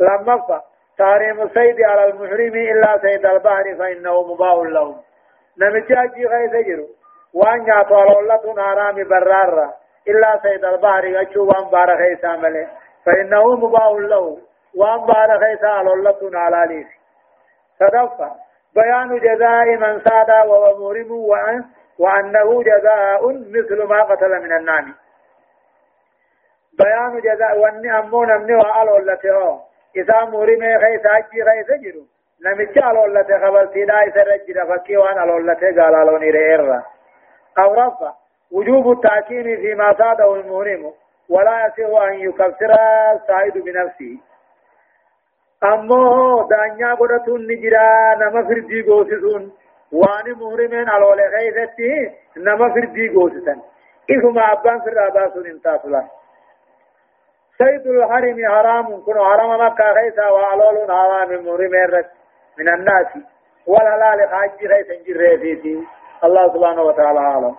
[0.00, 0.62] لما فا
[0.98, 4.96] تاريم السيد على المحرم إلا سيد البحر فإنه مباح لهم.
[5.58, 6.86] نمجاجي غيث جرو.
[7.34, 9.72] وان على الله نارام برارا
[10.08, 12.66] إلا سيد البحر أشو وان بارك إيسا ملي
[13.06, 14.38] فإنه مباح له
[14.76, 16.86] وان بارك إيسا على الله على ليس
[17.80, 18.30] صدفة.
[18.74, 21.64] بيان جزاء من ساد وهو مهرم وأن
[21.98, 24.94] وأنه جزاء مثل ما قتل من النام
[26.78, 29.60] بيان جزاء وأني أمون أمني وعلى الله
[29.96, 32.02] إذا مهرم خيس أجي خيس جرو
[32.44, 36.82] نمشي على الله خبرتي لا يسرج فكي وأن على الله قال على نير
[37.58, 38.12] أو رفع
[38.52, 40.92] وجوب التأكيد فيما صاده المهرم
[41.28, 42.72] ولا يصح أن يكفر
[43.14, 44.18] السائد بنفسه.
[45.64, 49.52] أمو دانيا قدتون نجرا نما فردي قوسسون.
[49.92, 53.60] واني مهرمين على ولا غيثتي نما فردي قوسسن
[54.10, 56.02] إذا أبان في الراباسون انتاسلا.
[57.62, 62.04] سيد الحرم حرام كن حرم مكة غيثا وعلول حرام مهرمين
[62.58, 63.06] من الناس.
[63.66, 65.78] والحلال خاجي غيثا جريفيتي
[66.24, 67.54] الله سبحانه وتعالى عالم.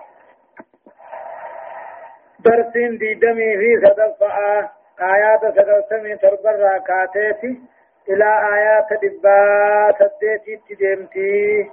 [2.44, 7.60] درسين دي دمي في صدفة آيات صدفتمي تربر راكاتيتي
[8.08, 9.38] إلى آيات دبا
[9.98, 11.70] سديتي تدمتي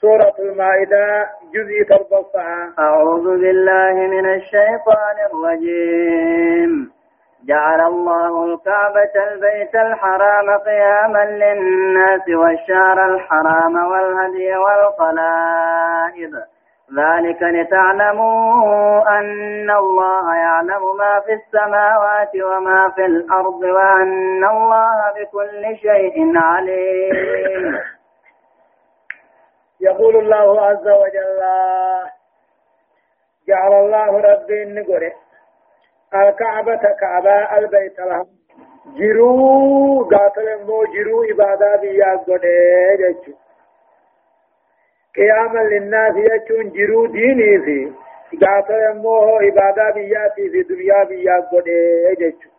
[0.00, 1.06] سورة المائدة
[1.54, 2.42] جزء تربصة
[2.78, 6.99] أعوذ بالله من الشيطان الرجيم.
[7.44, 16.34] جعل الله الكعبة البيت الحرام قياما للناس والشهر الحرام والهدي والقلائد.
[16.96, 26.38] ذلك لتعلموا أن الله يعلم ما في السماوات وما في الأرض وأن الله بكل شيء
[26.38, 27.78] عليم.
[29.80, 31.40] يقول الله عز وجل
[33.48, 35.12] جعل الله ربي النقر
[36.14, 38.26] الكعبة كعبة البيت لهم.
[38.98, 43.34] جرو قاتل مو جرو عبادة بيا قده
[45.16, 47.92] قياما للناس يجون جرو ديني في.
[48.46, 52.50] قاتل مو عبادة بيا في دنيا بيا قده جيشو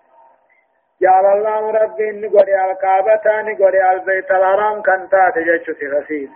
[1.02, 6.30] جعل الله ربي نقول الكعبة نقول البيت الحرام كنتا تجيشو في رسيسي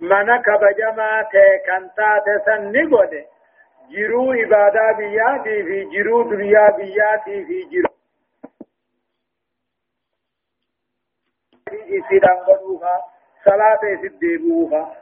[0.00, 1.22] من كبجما
[1.66, 2.72] كنتا تسن
[3.92, 7.88] عبادة بياتي في جرو دنيا بياتي في جرو
[11.72, 13.02] إسيدان قدوها
[13.44, 14.96] صلاة إسيديبوها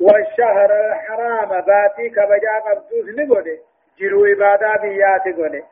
[0.00, 3.58] والشهر الحرام باتي كبجا قبضوس نقول
[3.98, 5.62] جرو عبادة بياتي قول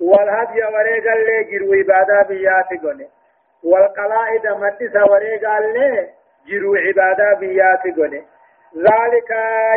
[0.00, 3.06] والهدي وريقا اللي جرو عبادة بياتي قول
[3.64, 6.08] والقلائد مدس وريقا اللي
[6.46, 8.24] جرو عبادة بياتي قول
[8.76, 9.32] ذلك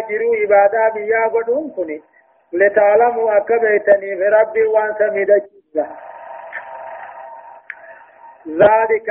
[0.10, 2.02] جرو عبادة بيا قدون كني.
[2.54, 5.30] لتعلموا أكبيتني في ربي وان سميد
[8.48, 9.10] ذلك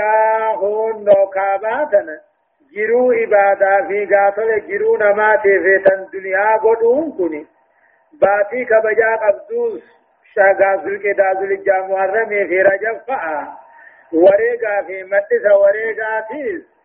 [0.54, 2.20] هون نوكاباتنا
[2.74, 7.46] جرو عبادة في قاتل جرو نماتي في تندنيا قدون كني.
[8.12, 9.82] باتي كبجا قبدوس
[10.34, 13.46] شاقازل كدازل الجاموارمي في رجب فعا.
[14.12, 16.77] وريقا في مدس وريقا تيس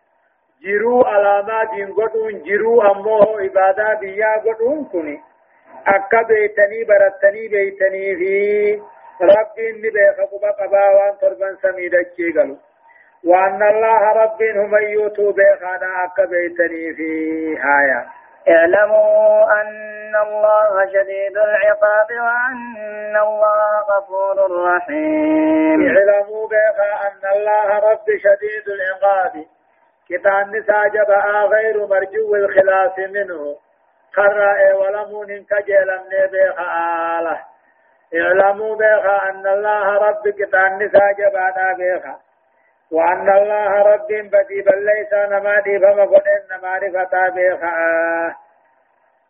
[0.64, 5.08] jiruu alaamaatiin godhuun jiruu ammoo ibaadaa biyyaa godhuun kun
[5.94, 8.34] akka beeytanii barattanii beeytanii fi
[9.32, 12.56] rabbiin ni beeka quba qabaa waan torban samii dachii galu
[13.24, 17.10] وأن الله رب هم يوتوا بيخانا أكا بيتني في
[17.80, 18.00] آية
[18.48, 28.66] اعلموا أن الله شديد العقاب وأن الله غفور رحيم اعلموا بيخا أن الله رب شديد
[28.76, 29.44] العقاب
[30.08, 33.56] كتاب نساء جبعا غير مرجو الخلاف منه.
[34.16, 36.66] قرأ ولمون كجيلا بيخا
[37.18, 37.40] آله.
[38.14, 42.18] اعلموا بيخا أن الله رب كتاب نساء جبعنا بيخا
[42.92, 47.74] وأن الله رب بدي بل ليس نمادي فما قل إن معرفة بيخا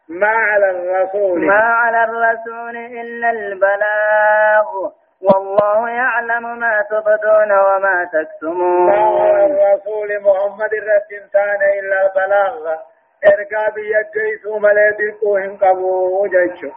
[0.08, 1.46] ما على الرسول.
[1.46, 4.90] ما على الرسول إلا البلاغ.
[5.22, 8.86] والله يعلم ما تبدون وما تكتمون.
[8.86, 12.76] ما الرسول محمد الرسول إلا البلاغ
[13.24, 16.70] ارقى بيجيسو مليدكو هنقبو جيشو.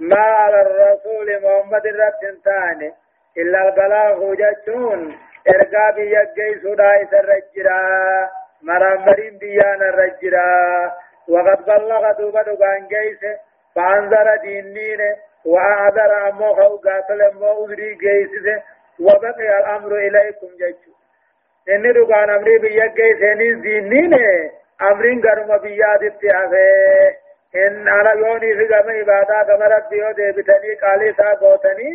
[0.00, 2.92] ما على الرسول محمد الرسول
[3.38, 5.18] إلا البلاغ جيشون.
[5.48, 8.30] ارقى بيجيسو دايس الرجرا.
[8.62, 10.92] مرامرين بيان الرجرا.
[11.28, 13.38] وقد بلغ دوبا دوبان جيسه
[13.74, 15.00] فأنذر دينين
[15.44, 18.62] وأعذر أمو خو قاتل أمو أذري جيسده
[19.00, 20.92] وبقي الأمر إليكم جيشو
[21.68, 24.14] إني دقان أمري بيا جيسيني زينين
[24.82, 27.24] أمرين قرم بيا دبتي أفه
[27.56, 31.92] إن أنا يوني في قم إبادة قم ربي ودي بتني قالي سا قوتني.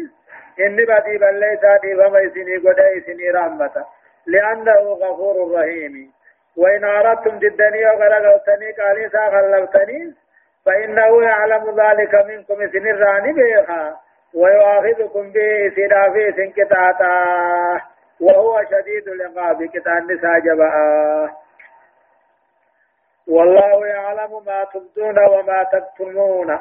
[0.60, 3.86] إني بدي بلي سا دي فما إسني قد إسني رحمة
[4.28, 6.12] لأنه غفور رحيم.
[6.58, 10.14] وإن أردتم جدني وغرقوتني قالي سا غلبتني
[10.66, 13.96] فإنه يعلم ذلك منكم سنران بيخا
[14.34, 17.16] ويؤاخذكم به سنافي سنكتاتا
[18.22, 21.30] وهو شديد العقاب كتان نساء جبعا
[23.28, 26.60] والله يعلم ما تبدون وما تكتمون.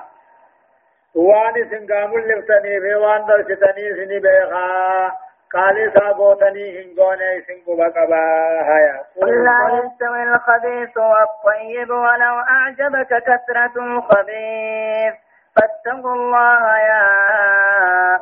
[1.14, 5.12] وان سنقام اللفتني في وان درستني سني بيخا
[5.54, 8.24] قال سابوتني هنغوني سنقو بقبا
[8.70, 15.14] هيا قل لا يستوي الخبيث والطيب ولو أعجبك كثرة الخبيث.
[15.56, 17.06] فاتقوا الله يا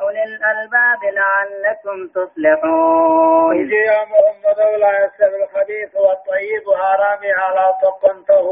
[0.01, 3.49] أولي الألباب لعلكم تفلحون.
[3.57, 8.47] قل يا محمد لا يستوي الخبيث والطيب هرامي على تقنته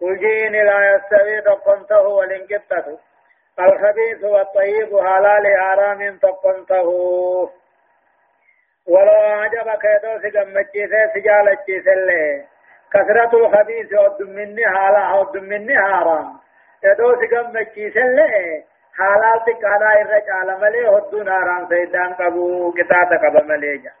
[0.00, 2.98] قل جيني لا يستوي تقنته ولنقطته
[3.58, 6.88] الخبيث والطيب حلال حرام تقنته
[8.86, 12.44] ولو أعجبك يدوس قمتشيس سجالتشيس اللي
[12.92, 16.38] كثرة الخبيث ودم مني حالا ودم مني حرام.
[16.84, 18.64] يدوس قمتشيس اللي
[18.98, 23.92] حلال تكانا الرجال ملي هدون حرام سيدان قبو كتاتا قبا مليجا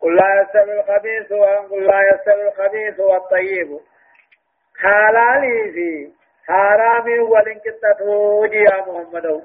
[0.00, 3.80] قل لا يستوي الخبيث وقل لا يستوي الخبيث والطيب.
[4.80, 9.42] حلالي فيه حرام ولنكتتو يا محمد.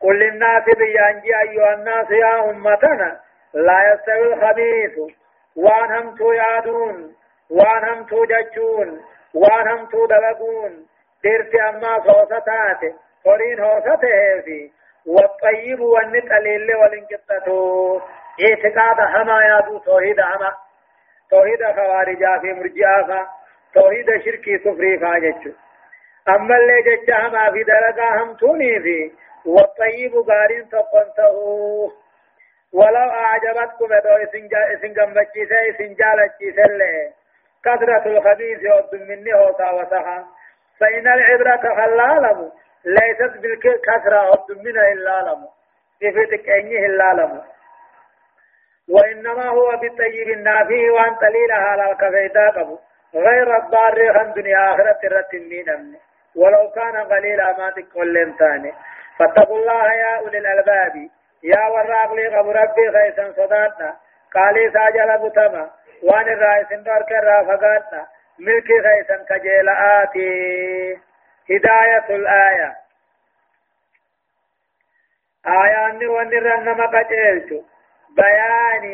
[0.00, 3.20] قل للناس بيانجي أيها الناس يا أمتنا
[3.54, 5.14] لا يستوي الخبيث.
[5.56, 7.14] وان هم يادون
[7.50, 9.04] وان هم ججون
[9.34, 10.86] وان هم دلقون
[11.22, 12.94] ديرت أما صوصتات
[13.24, 14.70] قرين هوسته في.
[15.06, 18.02] والطيب والنقليل والانقطة
[18.44, 20.52] اعتقاد هما يادو توحيد هما.
[21.30, 23.28] توحيد خوارجا في مرجعا
[23.76, 25.50] توحيد شركي كفري فاجتشو
[26.28, 29.12] أما اللي هما في دلقا هم توني في.
[29.46, 31.36] والطيب قارين تقنته.
[32.72, 34.16] ولو أعجبتكم دو
[35.94, 37.12] جالجيسة اللي
[37.64, 40.26] كثرة الخبيث يؤد مني هوتا وسخا.
[40.80, 42.50] فإن العبرة خلالم.
[42.84, 45.40] ليست بالكثرة يؤد منها إلا لم.
[46.02, 47.42] إفتك أنيه إلا لم.
[48.88, 52.78] وإنما هو بالطيب النافي وأن قليلها على الكفيتا قبو.
[53.14, 55.98] غير الضار خن دنيا آخرة رتمين أمني
[56.36, 58.74] ولو كان قليلا ما تقول ثاني.
[59.18, 61.08] فاتقوا الله يا أولي الألباب.
[61.42, 63.96] يا وراق لي ربي خيسا صداتنا
[64.34, 65.70] قالي ساجل بتما
[66.02, 68.06] وان الرئيس دور كرا فقاتنا
[68.38, 70.98] ملكي خيسا كجيل آتي.
[71.50, 72.76] هداية الآية.
[75.46, 77.62] آيان ونرنما قجيلتو
[78.16, 78.84] بيان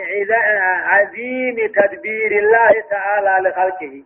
[0.90, 4.04] عظيم تدبير الله تعالى لخلقه.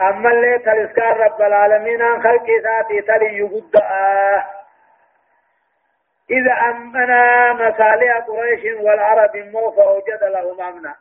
[0.00, 3.84] أما اللي تلسكار رب العالمين عن خلقه ذاتي تلي يبدأ
[6.30, 10.94] إذا أمنا مصالح قريش والعرب مو فأوجد لهم أمنا.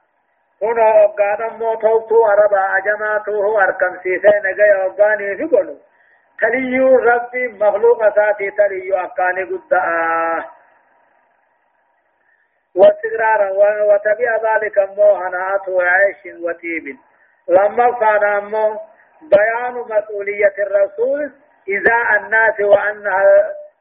[0.63, 5.77] هنا أبقانا مو توتو عربا أجماتو هو أركم سيسين غير أبقاني في قلو.
[6.41, 9.73] تليو ربي مخلوق ذاتي تليو أبقاني قد.
[12.76, 13.49] واستقرارا
[13.84, 16.97] وتبع ذلك مو هناءة وعيش وتيب.
[17.47, 18.80] لما فانا مو
[19.22, 21.32] بيان مسؤولية الرسول
[21.67, 23.24] إذا الناس وأنها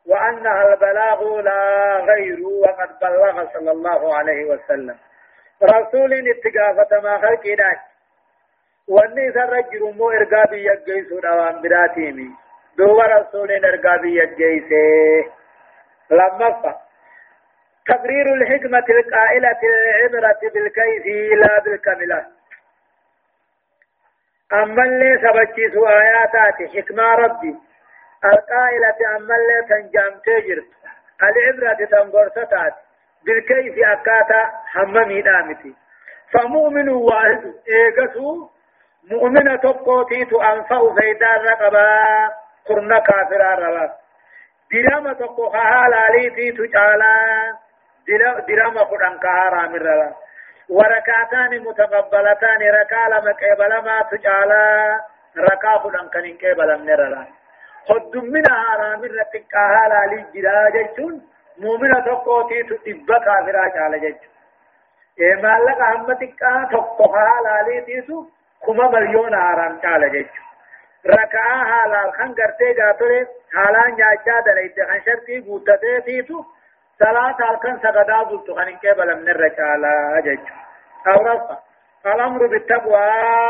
[0.06, 4.96] وأنها البلاغ لا غير وقد بلغ صلى الله عليه وسلم.
[5.62, 7.80] رسول اتقافة ما خلق إلاك
[8.88, 12.28] وأني سرجر مو إرقابي يجيسون أوان براتيمي.
[12.78, 15.30] دو رسول إرقابي يجيسه
[16.10, 16.87] لما فا
[17.88, 21.06] تقرير الحكمة القائلة العبرة بالكيف
[21.38, 22.26] لا بالكملة
[24.52, 27.56] أما اللي سبجيس آياتات حكمة ربي.
[28.24, 30.64] القائلة أما اللي تنجام تجر.
[31.22, 32.74] العبرة تنقرستات
[33.24, 35.74] بالكيف أكاتا حممي دامتي.
[36.32, 38.48] فمؤمن واحد إيقسو
[39.10, 42.04] مؤمنة تقوتيت أنفأ فيدان رقبا.
[42.66, 43.94] قرن كافرا ربا.
[44.72, 46.64] درام تقو حالالي تيتو
[48.48, 50.14] درام قرن كهارا من ربا
[50.68, 55.00] وركعتان متقبلتان ركع لما قبل ما تجالا
[55.38, 57.26] ركع قرن كنين قبل من ربا
[57.88, 61.22] خد من حرام رتقاها لالي جرا جيتون
[61.58, 64.28] مؤمنة تقوتي تتبا كافرا جالا جيتون
[65.20, 66.40] إيه مالك أحمدك
[66.72, 68.26] تقوها لالي تيسو
[68.66, 70.48] كما مليون حرام جالا جيتون
[71.06, 73.20] ركعا حالا خان کرتے جاتورے
[73.54, 76.42] حالا نجاچا دلیتے خان شرطی گوتتے تیتو
[76.98, 80.52] صلاة halkan sagadaa bultu kan hin qeebalamne irra caalaa jechu.
[81.06, 81.68] Awrafa
[82.06, 83.08] الأمر بالتقوى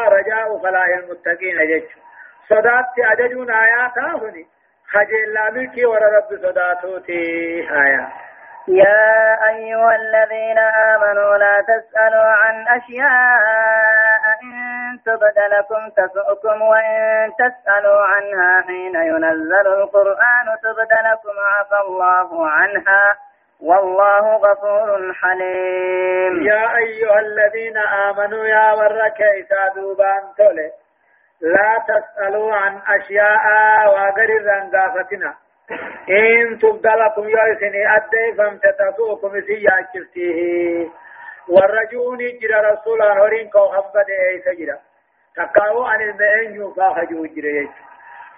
[0.08, 2.00] رجاء فلاح المتقين جيتشو
[2.48, 4.46] صدات أججون آيات هني
[4.92, 7.22] خجل لا ملكي ورا رب صداتوتي
[7.70, 8.08] آيات
[8.68, 18.62] يا أيها الذين آمنوا لا تسألوا عن أشياء إن تبد لكم تسؤكم وإن تسألوا عنها
[18.66, 23.04] حين ينزل القرآن تبد لكم عفى الله عنها
[23.60, 26.42] والله غفور حليم.
[26.46, 30.70] يا أيها الذين آمنوا يا ورك إذا دوبان تولي.
[31.40, 33.44] لا تسألوا عن أشياء
[33.92, 35.34] وغير رنقافتنا
[36.10, 40.88] إن تبدلكم يأسني أدي فامتتسوكم سيا كفتيه.
[41.48, 44.78] والرجون جرى رسولا هورين كو خبد أي سجرى
[45.36, 47.68] تقاو عن المئن يوفا خجو جرى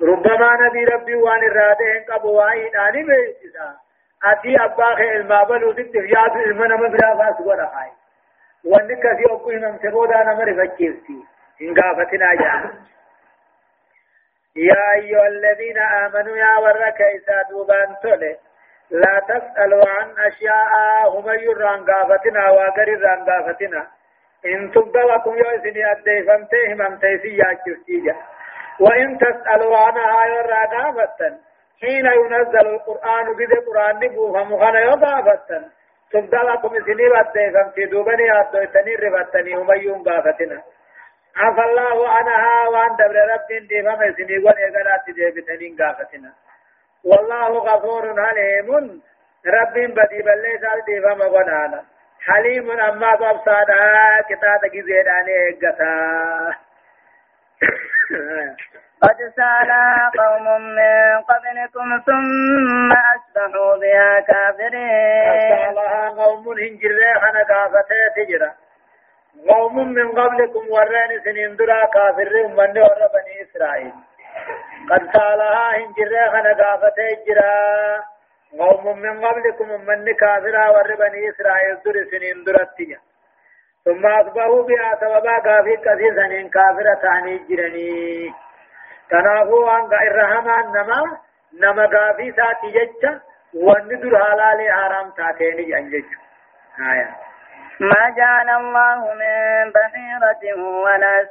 [0.03, 3.03] ربما نبي ربي وان الرادين قبوائي ناني
[4.23, 7.91] بيسا أتي أباخ المابل ودد ياد المنا مبلا فاس ولا خاي
[8.65, 11.25] وانك في أبو إمام تبودا نمر فكيفتي
[11.63, 12.71] إن قافتنا جاء
[14.57, 18.37] يا أيها الذين آمنوا يا ورك إذا دوبان تولي
[18.91, 23.87] لا تسألوا عن أشياء هم يران قافتنا وقر ران قافتنا
[24.47, 28.17] إن تبدلكم يؤسني أدي فمتهم أمتيسي يا كفتيجا
[28.81, 31.39] وإن تسألوا عنها يرى قافتا
[31.83, 35.71] حين ينزل القرآن بذي قرآن نبو فمخنا يضافتا
[36.13, 40.63] تبدلكم سنين أدي فمتي دوبني أدوي تنين رفتني هم يون قافتنا
[41.37, 46.33] عفى الله عنها وان دبر رب دي فما سني وليغلات دي بتنين قافتنا.
[47.05, 49.03] والله غفور حليم.
[49.47, 51.85] رب بدي بلي سال دي فما غنانا
[52.21, 56.55] حليم أما بابصادا كتاب جزيداني اقتا
[59.03, 65.75] قد سالها قوم من قبلكم ثم أصبحوا بها كافرين.
[65.75, 68.51] سالها قوم هنجر خنا قافتي تجرا
[69.49, 73.93] قوم من قبلكم ورين سنين درا كافر من ور بني إسرائيل.
[74.91, 77.55] قد سالها هنجر خنا قافتي جرا
[78.59, 82.99] قوم من قبلكم من كافرا ور بني إسرائيل در سنين درتيا
[83.85, 88.33] ثم أصبحوا بها سببا كافر كثير سنين كافرة تعني جرني.
[89.11, 91.19] تنافو أن إرهما نما
[91.61, 93.21] نما غافي ساتي ججا
[93.55, 96.05] وندر حلال حرام تاتيني جنجج
[96.93, 97.17] آية
[97.81, 101.27] ما جعل الله من بحيرة ولا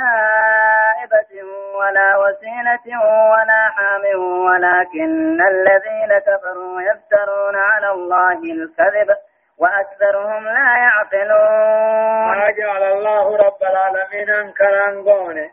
[0.00, 1.32] سائبة
[1.78, 2.86] ولا وسيلة
[3.32, 4.04] ولا حام
[4.46, 9.16] ولكن الذين كفروا يفترون على الله الكذب
[9.58, 15.50] وأكثرهم لا يعقلون ما جعل الله رب العالمين أنكران قونه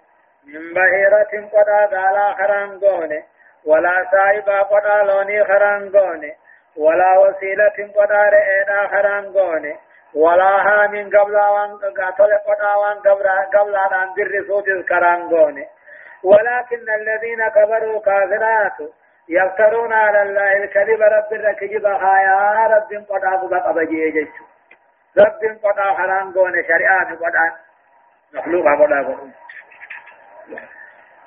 [0.54, 2.80] من بحيرة قدا دالا خران
[3.66, 5.92] ولا سائبا قدا لوني خران
[6.78, 9.34] ولا وسيلة قدا رئينا خران
[10.14, 15.30] ولا هام قبل وان قاتل قدا وان قبل قبل أن در صوت الكران
[16.24, 18.78] ولكن الذين كبروا كافرات
[19.30, 21.86] يفترون على الله الكذب رب الركجب
[22.22, 24.28] يا رب قدا قبا قبجي
[25.18, 26.32] رب قدا خران
[26.68, 27.56] شريعة قدا
[28.34, 29.32] مخلوق قدا قدا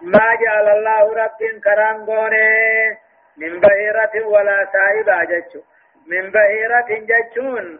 [0.02, 2.98] ما جعل الله رب كرام غوني.
[3.36, 5.60] من بهيرة ولا سائبة جتشو.
[6.06, 7.78] من بهيرة جتشون.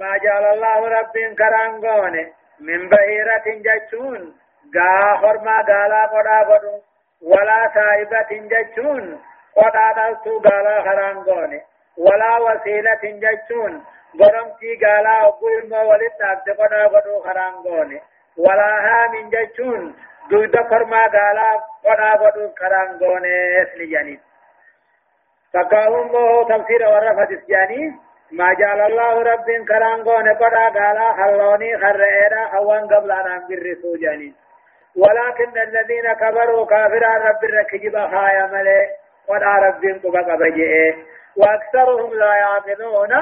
[0.00, 2.32] ما جعل الله رب كرام غوني.
[2.60, 4.34] من بهيرة جتشون.
[4.76, 6.80] غا خرما غالا قدا قدو
[7.22, 9.22] ولا سائبة جتشون.
[9.56, 11.60] قدا دلتو غالا خرام غوني.
[11.98, 13.84] ولا وسيلة جتشون.
[14.20, 18.00] غرمتي غالا أقول ما ولد عبد قدا قدو خرام غوني.
[18.36, 19.94] ولا هام جتون
[20.30, 24.20] دودا فرما قالا قنا بدو كران غوني اسني جاني
[25.52, 27.92] فقاهم بو تفسير ورفت اسجاني
[28.32, 34.34] ما جعل الله رب كران غوني قنا قالا خلوني خرئنا خوان قبل أن أنبر جاني
[34.96, 38.88] ولكن الذين كفروا كافرا رب الركجب خايا ملي
[39.28, 40.94] قنا رب قبق بجئ
[41.36, 43.12] وأكثرهم لا يعقلون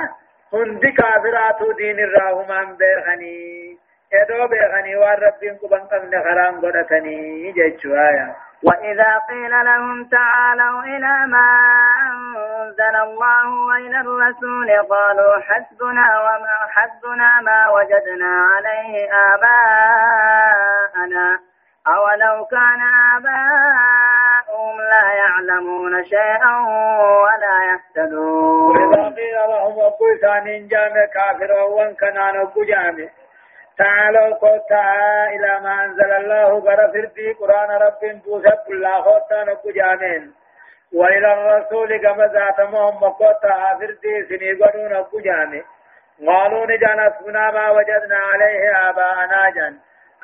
[0.52, 3.78] هندي كافرات دين الراهمان بيخني
[4.14, 11.48] ادو بيغني والرب قبن قبن خرام قدتني جيتشو آية وإذا قيل لهم تعالوا إلى ما
[12.10, 21.38] أنزل الله وإلى الرسول قالوا حسبنا وما حسبنا ما وجدنا عليه آباءنا
[21.88, 22.80] أولو كان
[23.16, 26.56] آباؤهم لا يعلمون شيئا
[27.24, 33.08] ولا يهتدون وإذا قيل لهم أقول ثاني جامع كافر وان كان أنا جامع
[33.80, 34.84] تعالوا قوتا
[35.34, 40.34] إلى ما أنزل الله غرفر في قرآن رب بوسف الله قوتا نكو جامين.
[40.94, 45.64] وإلى الرسول كما ذات محمد قوتا آفر في سني قدو نكو جامين.
[46.26, 49.74] قالوا نجان اسمنا ما وجدنا عليه آباءنا جان.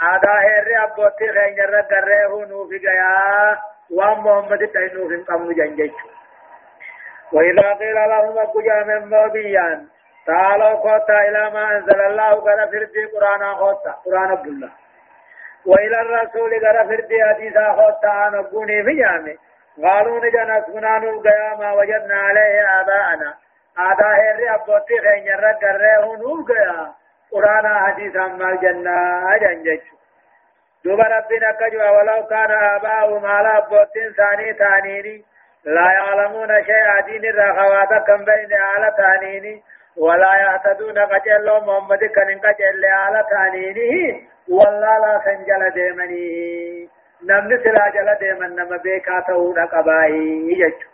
[0.00, 3.58] آدا هير أبوتي خين جرد دريه نوفي قيا.
[3.90, 5.92] وام محمد تينوف قمو جنجج.
[7.32, 9.86] وإذا قيل لهم أبو جامين موبيان
[10.26, 14.70] تعالوا خوتا إلى ما أنزل الله قال فردي قرآن خوتا قرآن عبد الله
[15.66, 19.34] وإلى الرسول قال فردي حديثا خوتا نبوني في جامع.
[19.82, 23.34] قالوا نجن أسكنان القيامة وجدنا عليه آباءنا.
[23.78, 26.92] آدا هيري أبوتي خين يرد قرره نوغيا
[27.32, 28.96] قرآن حديثا ما الجنة
[29.34, 29.80] أجنجج
[30.84, 35.24] دوب ربنا كجوا ولو كان آباؤهم على أبوتين ثاني ثانيني.
[35.64, 39.62] لا يعلمون شيئا دين الرخوات كم بين على ثانيني.
[39.96, 46.88] ولا يهتدون قجل محمد كان قجل على ثانينه والله لا سنجل ديمني.
[47.22, 50.88] نمن سلا جل ديمن نم بيكا تهود قبائي يجو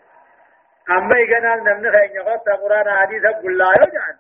[0.90, 4.16] أما إغنال نمن خين يغط قرآن حديث قل لا يجعل.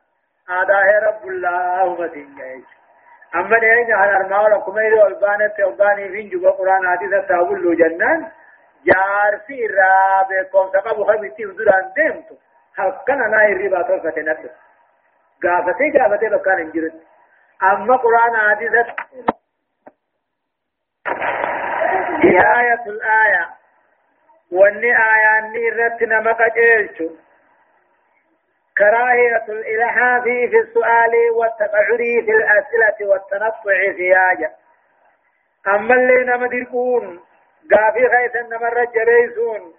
[0.70, 2.64] هي رب الله مدين يجو
[3.34, 5.48] أما دين على أرماء لكم إذا ألبانة
[6.12, 8.28] فين جوا قرآن حديث تاول له جنان
[8.86, 10.70] جارسي رابكم.
[10.72, 12.34] سقبوا خبيتي ودران ديمتو.
[13.06, 14.50] كان لا يريبا توفة نفسه
[15.42, 17.00] قافتي قافتي بكان انجرد
[17.62, 18.86] أما قرآن عديدة
[22.60, 23.48] آية الآية
[24.52, 27.18] واني آية اني رتنا مقجلت
[28.78, 34.50] كراهية الإلحاف في السؤال والتقعر في الأسئلة والتنطع سياجا
[35.68, 37.20] أما اللي نمدركون
[37.72, 39.74] قافي خيث نمر جريسون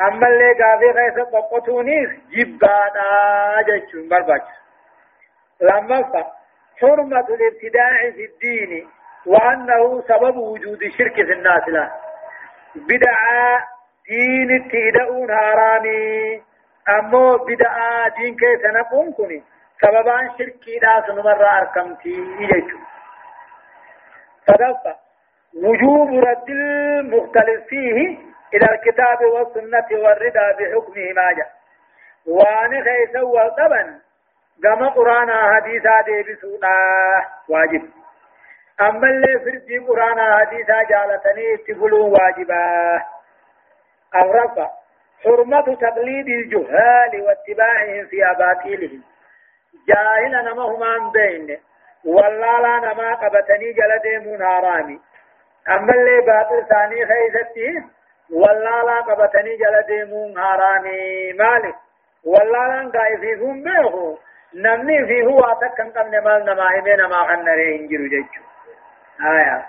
[0.00, 1.18] أما اللي قافي خيث
[1.52, 4.65] قطونيس جبانا جيشون برباجس
[5.60, 6.24] لما
[6.80, 8.88] حرمة الابتداع في الدين
[9.26, 11.92] وأنه سبب وجود الشرك في الناس له.
[12.76, 13.68] بدعة
[14.08, 16.42] دين التيدؤون هارامي
[16.88, 19.42] أمو بدعة دين كيف نقوم كني؟
[19.80, 22.78] سببان شركي لا سنمر أركمتي إيجو
[24.46, 24.96] صدفة.
[25.54, 28.18] وجوب رد المختلف فيه
[28.54, 31.52] إلى الكتاب والسنة والرضا بحكمه ما جاء.
[32.26, 33.98] وان خيسا والطبن
[34.62, 36.74] كما قرآن حديثا دي بسوطا
[37.48, 37.82] واجب
[38.80, 43.02] أما اللي فردي قرآن حديثا جالتني تقولوا واجبا
[44.14, 44.70] الرفع
[45.24, 49.02] حرمة تقليد الجهال واتباعهم في أباطيلهم
[49.88, 51.58] جاهل نمهما بين
[52.04, 55.00] والله لا نما قبتني جلد منارامي
[55.68, 57.82] أما اللي باطل ثاني خيستي
[58.32, 61.74] والله لا قبتني جلد منارامي مالك
[62.24, 64.18] والله لا قائفيهم بيخو
[64.56, 68.42] نمني في هو أتكن قمن مال نما همين ما خنري انجر جيجو
[69.20, 69.66] آية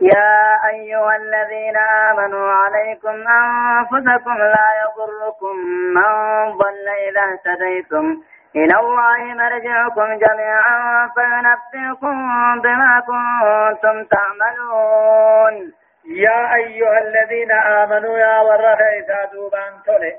[0.00, 5.56] يا أيها الذين آمنوا عليكم أنفسكم لا يضركم
[5.94, 6.12] من
[6.58, 8.22] ضل إذا اهتديتم
[8.56, 12.16] إلى الله مرجعكم جميعا فينبئكم
[12.60, 15.72] بما كنتم تعملون
[16.04, 20.12] يا أيها الذين آمنوا يا ورخي سادوبان تولي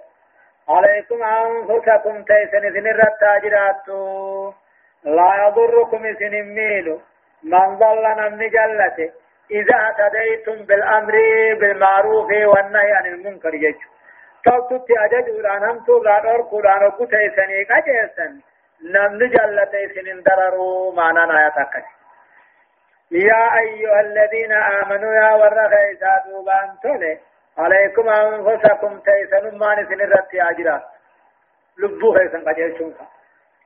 [0.70, 3.88] عليكم أنفسكم تيسن سن الرتاجرات
[5.03, 6.99] لا يضركم سن الميل
[7.43, 9.11] من ضل نمن جلته
[9.51, 11.14] إذا اهتديتم بالأمر
[11.59, 13.88] بالمعروف والنهي عن المنكر يجو
[14.45, 18.34] توتت أججودان هم توران أركودان وكتي سني قجيسن
[18.93, 21.86] نمن جلتي سنين درروا معنا نايتك
[23.11, 27.20] يا أيها الذين آمنوا يا ورخي سادوبان تولي
[27.58, 30.84] عليكم أنفسكم تيسن ما نسن الرتي أجرا؟
[31.78, 32.95] لبو خيسن قجيسون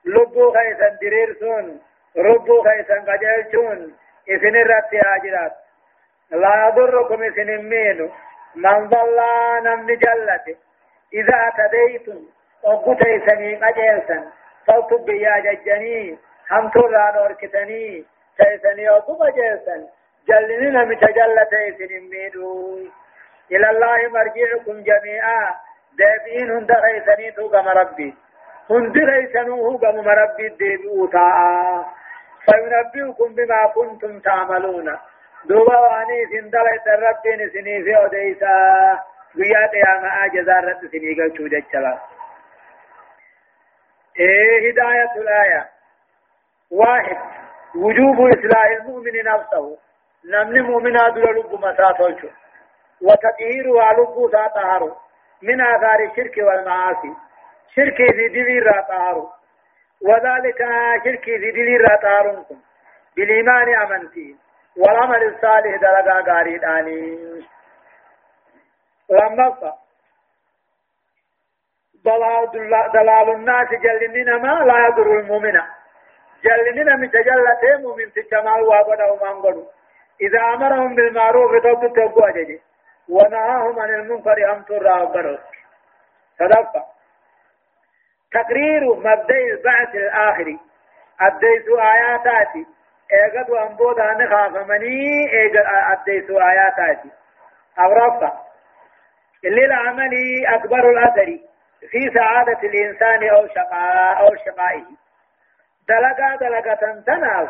[0.06, 1.82] لبو خيسن درير سون
[2.18, 3.96] ربو خيسن قجيسون
[4.30, 5.52] إسن الرتي أجرا.
[6.32, 8.10] لا يضركم إسن المينو
[8.56, 9.20] من ضل
[9.64, 10.56] نمن جلته
[11.14, 12.20] إذا اعتديتم
[12.64, 14.32] وقتي سني قجيسا
[14.68, 16.18] صوت بيا ججني.
[16.52, 18.06] هم ترى نوركتني
[18.38, 19.88] تيسني وقم جيسا
[20.28, 22.88] جلننا متجلتي سنميدو
[23.52, 25.56] إلى الله مرجعكم جميعا.
[25.98, 28.16] دابين هند غيسني توقم ربي.
[28.70, 31.86] هند غيسنوه قم ربي ديبئو تاء.
[32.46, 34.98] فينبئكم بما كنتم تعملون.
[35.46, 39.00] دوبا واني سندلت ربي نسني في أديسا
[39.38, 42.00] guyyaa qiyaamaa jazaa irratti isinii galchuu jechala
[44.20, 45.70] إيه هداية الآية.
[46.72, 47.18] واحد.
[47.76, 49.78] وجوب إصلاح المؤمن نفسه.
[50.26, 52.28] نمن مؤمنا دول لب مساتوشو
[53.02, 54.96] وتطهير ولب ساتهر
[55.42, 57.14] من آثار الشرك والمعاصي.
[57.76, 59.28] شرك في دليل راتهر
[60.02, 60.58] وذلك
[61.04, 62.58] شرك في دليل راتهركم
[63.16, 64.36] بالإيمان أمنتي.
[64.78, 67.18] والعمل الصالح درجة غاريداني
[69.10, 69.74] لما
[72.04, 72.52] ضلال
[72.94, 75.62] دلال الناس جلننا ما لا يضر المؤمن.
[76.44, 79.66] جلننا من تجلته مؤمن تجمال وابدأ ومانغلو
[80.22, 82.62] إذا أمرهم بالمعروف توب أجدي
[83.10, 85.40] ونهاهم عن المنكر هم ترى وقرص
[86.40, 86.86] صدقة
[88.32, 90.60] تقرير مبدأ البعث الآخري
[91.22, 92.66] أديت آياتاتي.
[93.14, 97.10] ايغد وانبودا نخاف مني ايغد أديت آياتاتي.
[97.80, 98.44] أورفا.
[99.44, 100.14] للعمل
[100.48, 101.40] أكبر الأثر
[101.90, 104.86] في سعادة الإنسان أو شقاء أو شقائه.
[105.90, 107.50] دلقا دلقا تناف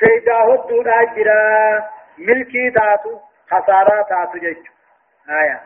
[0.00, 1.84] سيداه الدون أجرا.
[2.18, 3.20] ملكي تاتو.
[3.50, 4.75] خسارة تاتو جج
[5.30, 5.60] آية.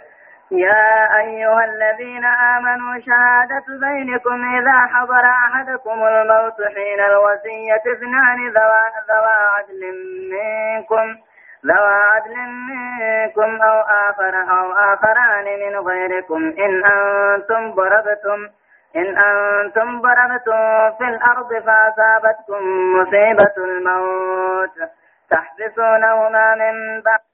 [0.51, 9.83] يا أيها الذين آمنوا شهادة بينكم إذا حضر أحدكم الموت حين الوصية اثنان ذوى عدل
[10.33, 11.17] منكم
[11.67, 12.37] ذوى عدل
[12.71, 16.55] منكم أو آخر أو آخران من غيركم.
[16.59, 18.49] إن أنتم ضربتم
[18.97, 22.63] إن أنتم ضربتم في الأرض فأصابتكم
[22.97, 24.91] مصيبة الموت.
[25.31, 27.30] تحبسونهما من بعد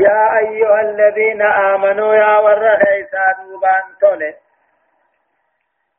[0.00, 4.34] يا أيها الذين آمنوا يا ورهيسا دوبان تولي.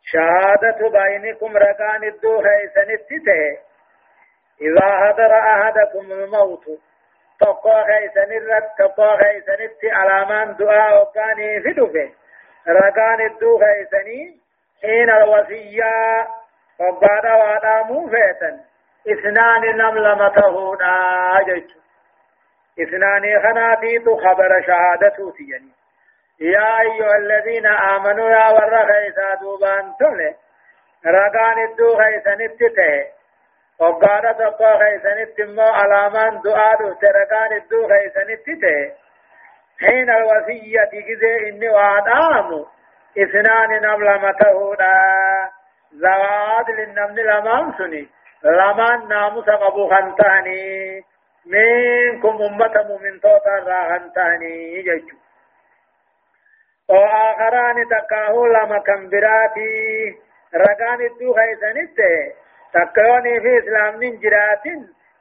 [0.03, 3.57] شهادة بينكم ركان الدوهيسا نتته
[4.61, 6.65] إذا هدر أحدكم الموت
[7.39, 12.09] تقوى خيسن الرد تقوى خيسن التي علامان دعاء وكاني في دفه.
[12.67, 14.37] ركان الدو خيسني
[14.81, 16.27] حين الوصية
[16.79, 18.59] وقال وأنا موفيتا.
[19.07, 21.80] اثنان نملمته ناجج
[22.83, 25.71] إثنان خناتيت خبر شهادته يعني
[26.39, 30.35] يا أيها الذين آمنوا يا ور خيسا دوبان تله
[31.05, 33.21] ركان الدو خيسن التته
[33.79, 38.91] وقال تقوى خيسانت مو علامان دعاء ترقان الدو خيسانت تي
[39.81, 42.65] حين الوصية كذا إني وعدام
[43.17, 44.75] إثنان نملمته
[45.93, 48.09] زواد للنمن لمام سني
[48.43, 51.03] لمان ناموس قبو خنتاني.
[51.45, 55.17] منكم أمة مؤمن توتا راهنتاني جيجو
[56.89, 60.17] وآخران تقاه لما كمبراتي
[60.55, 61.97] رقان الدو خيسانت
[62.73, 64.19] تكوني في إسلام من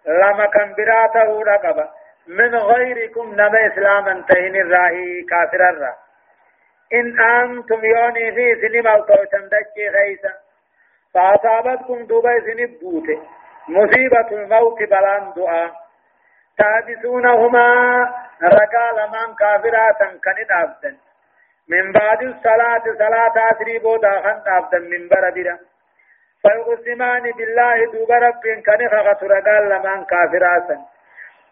[0.06, 1.88] لما كمبراته رقبا
[2.26, 5.94] من غيركم نما إسلاما تهين الراهي كافر الرا
[6.92, 10.32] إن أنتم يوني في سنم أو توتم دكي خيسا
[11.14, 13.22] فأصابتكم دوبا سنب بوته
[13.68, 15.89] مصيبة الموت بلان دعاء
[16.61, 17.68] تحدثونهما
[18.42, 20.96] رقال من كافرات كنت عبدا
[21.68, 25.58] من بعد الصلاة صلاة عصري بودا خنت عبدا من بربرا
[26.42, 30.70] فيقسمان بالله دوب رب كان خغت رقال لمن كافرات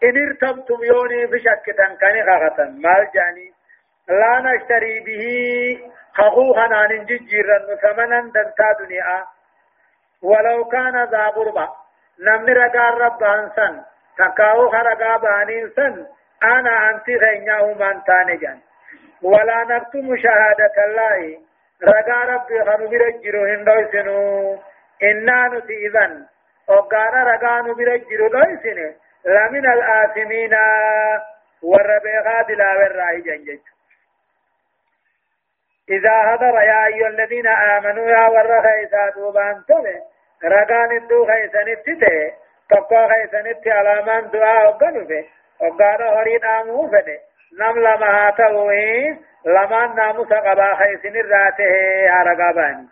[0.03, 3.53] إن ارتبتم يوني بشكة كان خغتا مال جاني.
[4.09, 5.25] لا نشتري به
[6.15, 8.33] خخوخا عن ججيرا ثمنا
[8.81, 9.25] دنيا.
[10.23, 11.69] ولو كان ذا قربا.
[12.21, 13.83] نمن رقال رب انسان
[14.19, 16.07] تكاو خرقا بانين سن
[16.43, 18.59] أنا أنت غيناه من تانجان
[19.23, 21.39] ولا نكتم شهادة الله
[21.83, 24.59] رقا ربي خنو برجرو هندو سنو
[25.03, 26.27] إنا نتي إذن
[26.69, 28.95] وقانا رقانو برجرو دويسن
[29.25, 30.55] لمن الآثمين
[31.63, 33.61] والربيغا بلا والرأي جنجج
[35.91, 40.03] إذا هدر يا أيها الذين آمنوا يا ور خيسا دوبان تله
[40.45, 41.69] رقان الدو خيسان
[42.73, 45.25] خيسان ابت علامان دعاء وقنو به
[45.61, 47.19] وقانا هريد آمو فده
[47.61, 48.73] نم لما هاتوه
[49.45, 52.89] لما نامو سقبا خيسن الراته يا رقاباني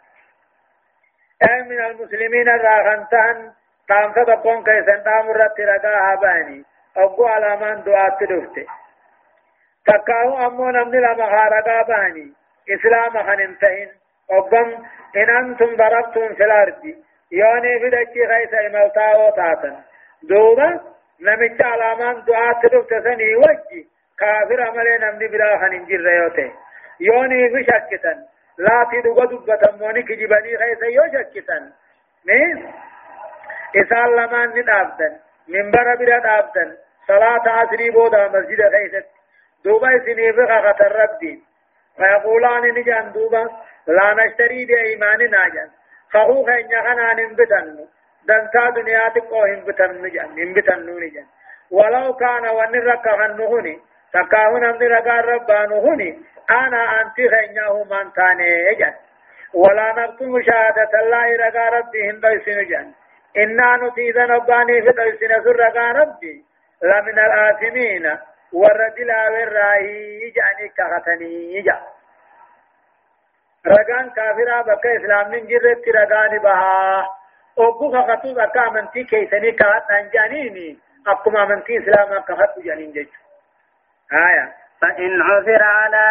[1.42, 3.52] أي من المسلمين الراغنتان
[3.88, 6.64] تام تدقون كيسن تام رت رقا هباني
[6.96, 8.66] أقو على من دعاء تدفت
[9.86, 12.32] تكاو أمو نمني لما خارقا باني
[12.74, 13.88] إسلام خننتهن
[14.30, 14.68] أقم
[15.16, 16.94] إن أنتم ضربتم في الأرض
[17.32, 19.76] يوني في دكي خيس إملتاو تاتن
[20.22, 20.80] دوبا
[21.20, 26.52] نمت على من دعاء تدفت سني وجي كافر عملي نمني بلا خننجر ريوته.
[27.00, 28.18] يوني في شكتن
[28.58, 31.72] لا تدغ دبتا موني كجبني خيس يو شكتن
[32.26, 32.72] مين؟
[33.76, 35.16] إسال لما ندابدن
[35.48, 36.76] منبر بلا دابدن
[37.08, 39.06] صلاة عصري بودا مسجد خيست
[39.64, 41.20] دوبا سنيف خخت الرب
[41.96, 43.50] فيقولان نجان دوبا
[43.86, 45.70] لا نشتري بإيماننا جان
[46.12, 47.86] خخوخ إن يخنا ننبتن
[48.28, 51.26] دنتا دنيا تقو هنبتن نجان هنبتن نجان
[51.70, 53.78] ولو كان ونرك هنهني
[54.12, 54.92] تكاهن أمن
[55.30, 56.18] ربانهني
[56.50, 58.94] أنا أنت خيناه من تاني جن
[59.54, 62.92] ولا نكتم شهادة الله رقا ربي هند جن
[63.36, 66.44] إنا نتيذ نباني في ديسن سر رقا ربي
[66.82, 68.16] لمن الآثمين
[68.52, 71.80] والرجل والرأي جاني كغتني جا
[73.66, 77.06] رقان كافرا بك إسلام من جرت رقان بها
[77.58, 83.06] أبو خطو بك أمنتي كيسني كغت ننجانيني أبكم أمنتي إسلام كغت جانين
[84.12, 84.52] آية
[84.82, 86.06] فإن عثر على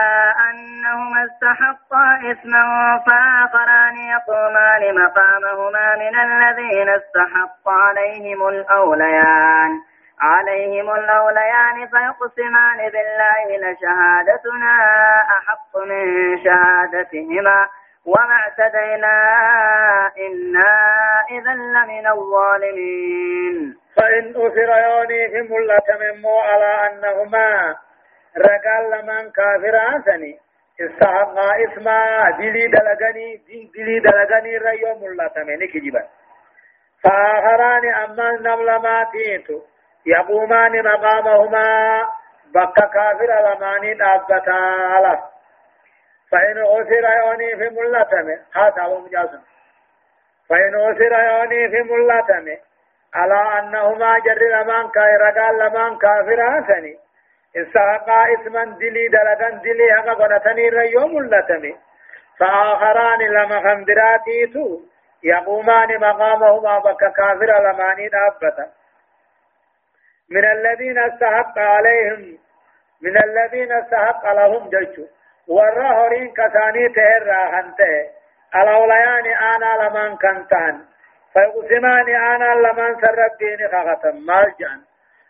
[0.49, 2.63] أنهما استحقا إثما
[3.07, 9.71] فآخران يقومان مقامهما من الذين استحق عليهم الأوليان
[10.19, 14.75] عليهم الأوليان فيقسمان بالله لشهادتنا
[15.37, 16.03] أحق من
[16.43, 17.67] شهادتهما
[18.05, 19.17] وما اعتدينا
[20.17, 20.73] إنا
[21.31, 23.75] إذا لمن الظالمين.
[23.97, 27.75] فإن أثر يونيهم لتمموا على أنهما
[28.37, 30.39] رقال لمن كافر آسني
[30.81, 33.41] استحقا اسما دلي دلغني
[33.75, 36.03] دلي دلغني ريوم الله تمني كجبا.
[37.03, 39.61] فآخران أما نملماتيتو
[40.05, 42.07] يقومان مقامهما
[42.55, 45.29] بك كافر لماني دابتا
[46.31, 49.41] فإن أسر يوني في ملتمه هذا هو مجازم.
[50.49, 52.57] فإن أسر يوني في ملتمه
[53.15, 56.97] على أنهما جر لمن كاي رقال لمن كافر آسني
[57.57, 61.77] استحقا اسما دلي دلغن دلي هكا قنتني ريوم اللتمي
[62.39, 64.79] فآخران لما خندراتيتو
[65.23, 68.67] يقومان مقامهما بك كافر لماني دابتا.
[70.29, 72.37] من الذين استحق عليهم
[73.01, 75.05] من الذين استحق لهم جيشو
[75.47, 78.09] والرهرين كثاني تهر خنته
[78.55, 80.79] الأوليان آنا لمن كنتان
[81.33, 84.81] فيقسمان آنا لمن سربين خغتم مالجان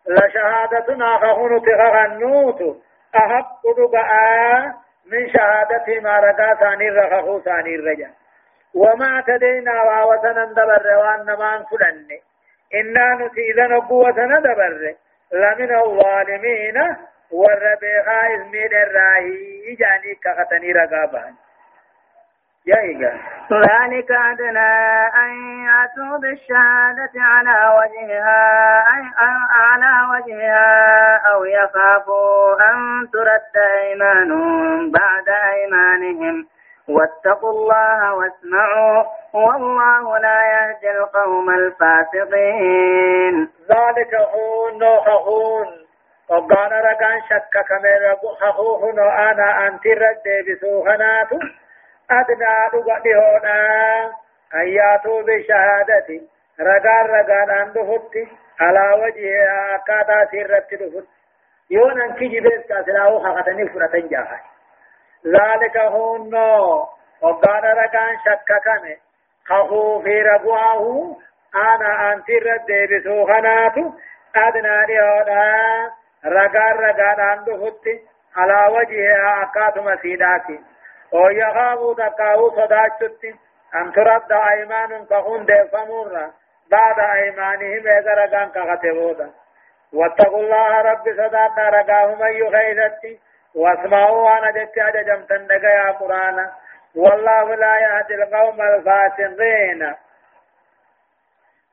[0.08, 2.82] لشهادتنا خهون تغغنوت
[3.16, 4.74] أحق دقاء
[5.12, 8.10] من شهادة ما رقا ثاني رخخو ثاني رجا.
[8.76, 12.08] وما اعتدينا ووسنا دبر روان نمان فلن
[12.76, 14.96] إنا نتي إذا نبوة ندبر
[15.34, 16.96] لمن الظالمين
[17.32, 21.34] والربيخا إذمين الراهي جاني كختني رقابان
[23.52, 24.74] ذلك أدنى
[25.24, 25.32] أن
[25.66, 28.86] يأتوا بالشهادة على وجهها
[29.52, 34.32] على وجهها أو يخافوا أن ترد أيمان
[34.92, 36.48] بعد أيمانهم.
[36.90, 39.04] واتقوا الله واسمعوا.
[39.34, 43.36] والله لا يهدي القوم الفاسقين.
[43.70, 45.68] ذلك هون هون
[46.30, 48.92] وقال رقان شك كمير خخوه
[49.32, 51.40] أنا أنت رد بسوخناتو
[52.12, 53.38] أدنى لغته
[54.56, 56.22] أن ياتوا بشهادة.
[56.60, 58.28] رقان رقان أن دفت
[58.60, 61.08] على وجهها أكادا سيرت دفت
[61.70, 64.55] يون أن كي جبس كاسلاو خختني فرتن جاها
[65.26, 66.36] ذلك هون
[67.22, 68.98] وقال رقان شك كمي
[69.46, 71.16] خخو في رقواه
[71.56, 73.92] أنا أنت رد بسوخناتو
[74.36, 75.92] أدنى لغته
[76.26, 77.86] رقان رقان أن دفت
[78.38, 80.60] على وجهها أكاد مسيداتي.
[81.12, 83.24] ويخافوا تقاو صداچت
[83.76, 86.32] أن ترد أيمان كهون دفمورا
[86.72, 89.30] بعد أيمانهم إذا رقان كغتبودا
[89.94, 93.20] واتقوا الله رب صداتنا رقاهم أي خيدتي
[93.56, 96.50] واسمعوا وأنا جت أججمتن يا قرآن.
[96.96, 99.96] والله لا يهدي القوم الفاسقين.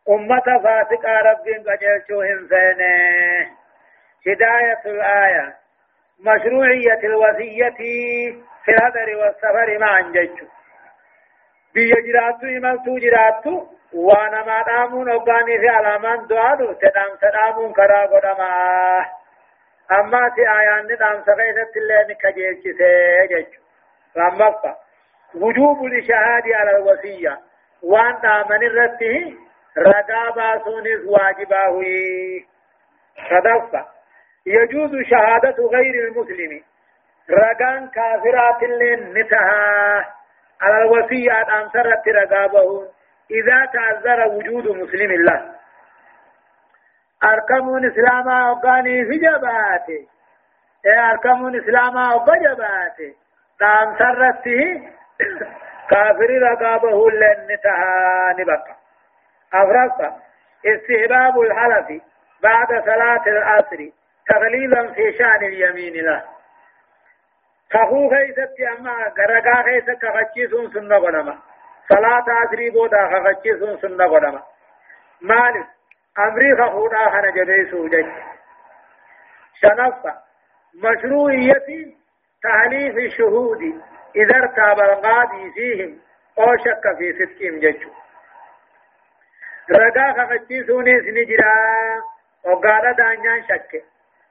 [0.08, 3.50] أمة فاسقة رب قجلتهم فينه
[4.26, 5.54] هداية الآية.
[6.20, 7.70] مشروعية الوصية
[8.64, 10.46] في الهدر والسفر معا جيتشو
[11.74, 13.66] بيا جراتو إمالتو جراتو.
[13.94, 16.72] وأنا ما دامون اوغاني في علامان دوادو.
[16.72, 18.48] تدام تدامون كرا قدما
[20.00, 23.60] أما تي آيان ندام سغيثت اللي نكجيل جسي جيتشو
[24.16, 24.74] رمضة
[25.34, 27.38] وجوب الشهادة على الوصية
[27.82, 29.34] وان دامن الرته
[29.78, 31.62] رقابا سونس واجبا
[33.30, 33.86] صدفة
[34.46, 36.62] يجوز شهادة غير المسلم
[37.30, 40.14] رقان كافرات اللين نتها
[40.60, 42.88] على الوصية أن سرت رقابه
[43.30, 45.52] إذا تعذر وجود مسلم الله
[47.24, 50.06] أركم إسلاما وقاني في جباته
[51.10, 53.14] أركم إسلاما وقجباته
[53.60, 54.82] نام سرته.
[55.90, 58.76] كافر رقابه اللين نتها نبقى
[59.54, 60.16] أفرق
[60.66, 62.02] استهباب الحلف
[62.42, 63.88] بعد صلاة العصر
[64.28, 66.22] تغليظا في شأن اليمين له.
[67.70, 71.38] كفو خيست أما غرقا خيست كفتشيسون سنة قدما
[71.88, 74.42] صلاة عصري بودا كفتشيسون سنة قدما
[75.20, 75.66] مالك.
[76.18, 78.06] أمري خفودا خنا جبيسو جج
[79.60, 80.14] شنفة
[80.74, 81.94] مشروعية
[82.42, 83.62] تحليف الشهود
[84.16, 85.98] إذا ارتاب القاضي فيهم
[86.38, 87.82] أو شك في صدقهم جج
[89.70, 91.54] رقا كفتشيسون سنجرا
[92.44, 93.84] وقال دانيان شك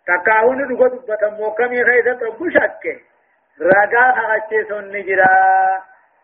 [0.08, 2.84] تكاون دغه دبتمو كمي خيزة تبو شك
[3.62, 5.28] رجاء خاچيسون نجرا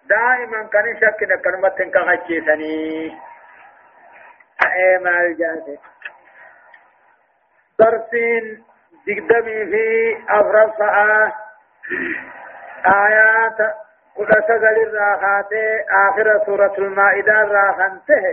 [0.09, 3.17] دائما كان شك نكرمت كخاچيسني
[4.65, 5.77] اي مال جاته
[7.79, 8.63] درسين
[9.07, 10.87] دقدمي في أفرصة
[12.85, 13.59] آيات
[14.17, 15.53] قد سقل الراحات
[16.09, 18.23] آخر سورة المائدة راحنته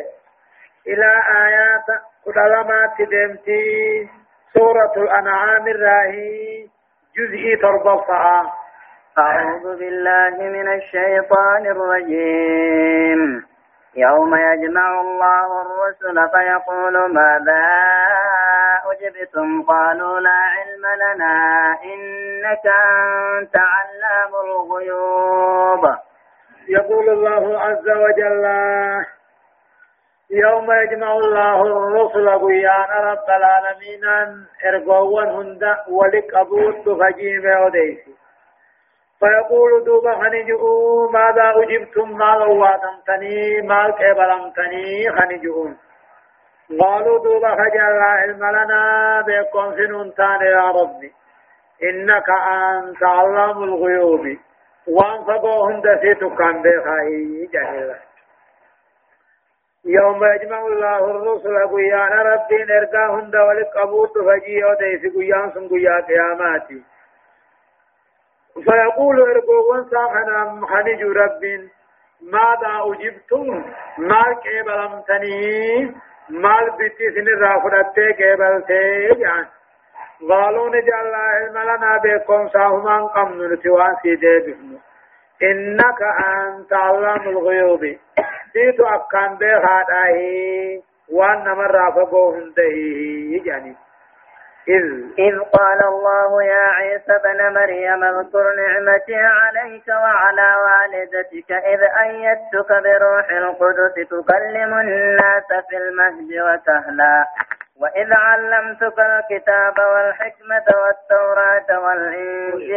[0.86, 1.88] إلى آيات
[2.26, 4.08] قد لما تدمتي
[4.54, 6.68] سورة الأنعام الراهي
[7.18, 8.52] جزئي تربصة
[9.18, 13.46] أعوذ بالله من الشيطان الرجيم.
[13.96, 17.66] يوم يجمع الله الرسل فيقول ماذا
[18.92, 21.34] أجبتم؟ قالوا لا علم لنا
[21.84, 25.84] إنك أنت علام الغيوب.
[26.68, 28.44] يقول الله عز وجل
[30.30, 34.04] يوم يجمع الله الرسل قيان رب العالمين
[34.66, 38.23] ارقوان هند ولك أبوت فجيم وديسي
[39.24, 45.76] فيقول دوبا خنجؤوا ماذا أجبتم؟ ما غواتمتني ما كبلمتني خنجؤون
[46.80, 51.12] قالوا دوبا خجل علم لنا بكم سنون تان يا ربي.
[51.82, 54.36] إنك أنت علام الغيوب.
[54.88, 57.98] وان فقوهم دسيتك عن بخاي جهلا
[59.84, 66.93] يوم يجمع الله الرسل قيان ربي نرقاهم دولك أبوت فجي وديس قيان سن قيا قياماتي.
[68.54, 71.42] فيقول ارجوون ساخنا خنج رب
[72.22, 73.64] ماذا أجبتم؟
[73.98, 75.94] مال كيبلمتني؟
[76.30, 79.46] مال بيتي سن رافرتي كيبلتي؟ يعني
[80.30, 84.78] قالوا نجعل الله علم لنا بكم ساهما قمن نتوان سيدي بفنو
[85.42, 87.80] إنك أنت علام الغيوب.
[88.52, 90.82] سيتو أكان بخاته
[91.12, 93.76] وان مرة فقوهم دهيه يعني
[94.68, 94.84] إذ
[95.18, 103.30] إذ قال الله يا عيسى بن مريم اذكر نعمتي عليك وعلى والدتك إذ أيدتك بروح
[103.30, 107.26] القدس تكلم الناس في المهد وكهلا
[107.80, 111.78] وإذ علمتك الكتاب والحكمة والتوراة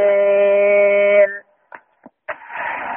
[0.07, 1.31] والإنجيل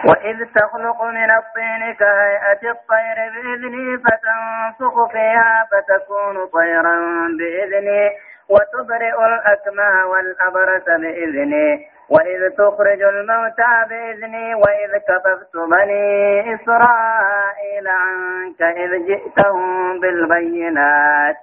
[0.05, 6.97] وإذ تخلق من الطين كهيئة الطير بإذني فتنفخ فيها فتكون طيرا
[7.38, 8.11] بإذني
[8.51, 20.01] وتبرئ الأكمه والأبرس بإذني وإذ تخرج الموتى بإذني وإذ كففت بني إسرائيل عنك إذ جئتهم
[20.01, 21.36] بالبينات.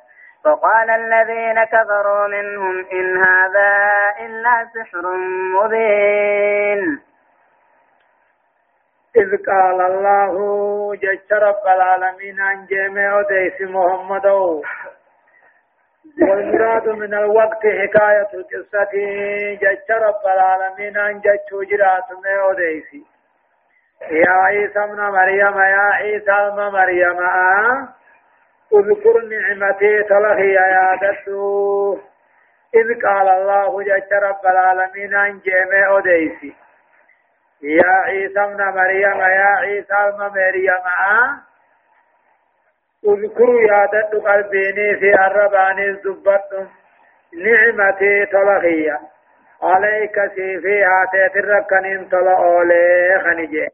[0.43, 3.73] فقال الذين كفروا منهم إن هذا
[4.25, 5.17] إلا سحر
[5.55, 6.99] مبين.
[9.15, 10.33] إذ قال الله
[10.95, 14.25] جج رب العالمين عن جميع ديس محمد.
[16.21, 18.91] والمراد من الوقت حكاية القصة
[19.61, 23.03] جج رب العالمين عن جج جرات ميو ديس
[24.11, 27.17] يا عيسى ابن مريم يا عيسى ابن مريم
[28.73, 31.97] اذكر نعمتي تلهي يا دتو
[32.75, 36.55] إذ قال الله جج رب العالمين عن جميع ديسي
[37.63, 40.83] يا عيسى ابن مريم يا عيسى ابن مريم
[43.07, 46.51] اذكروا يا دد قلبيني في الربان الزبط
[47.45, 48.99] نعمتي تلغية
[49.61, 53.67] عليك سيفي هاتي تركن تلأولي خنجي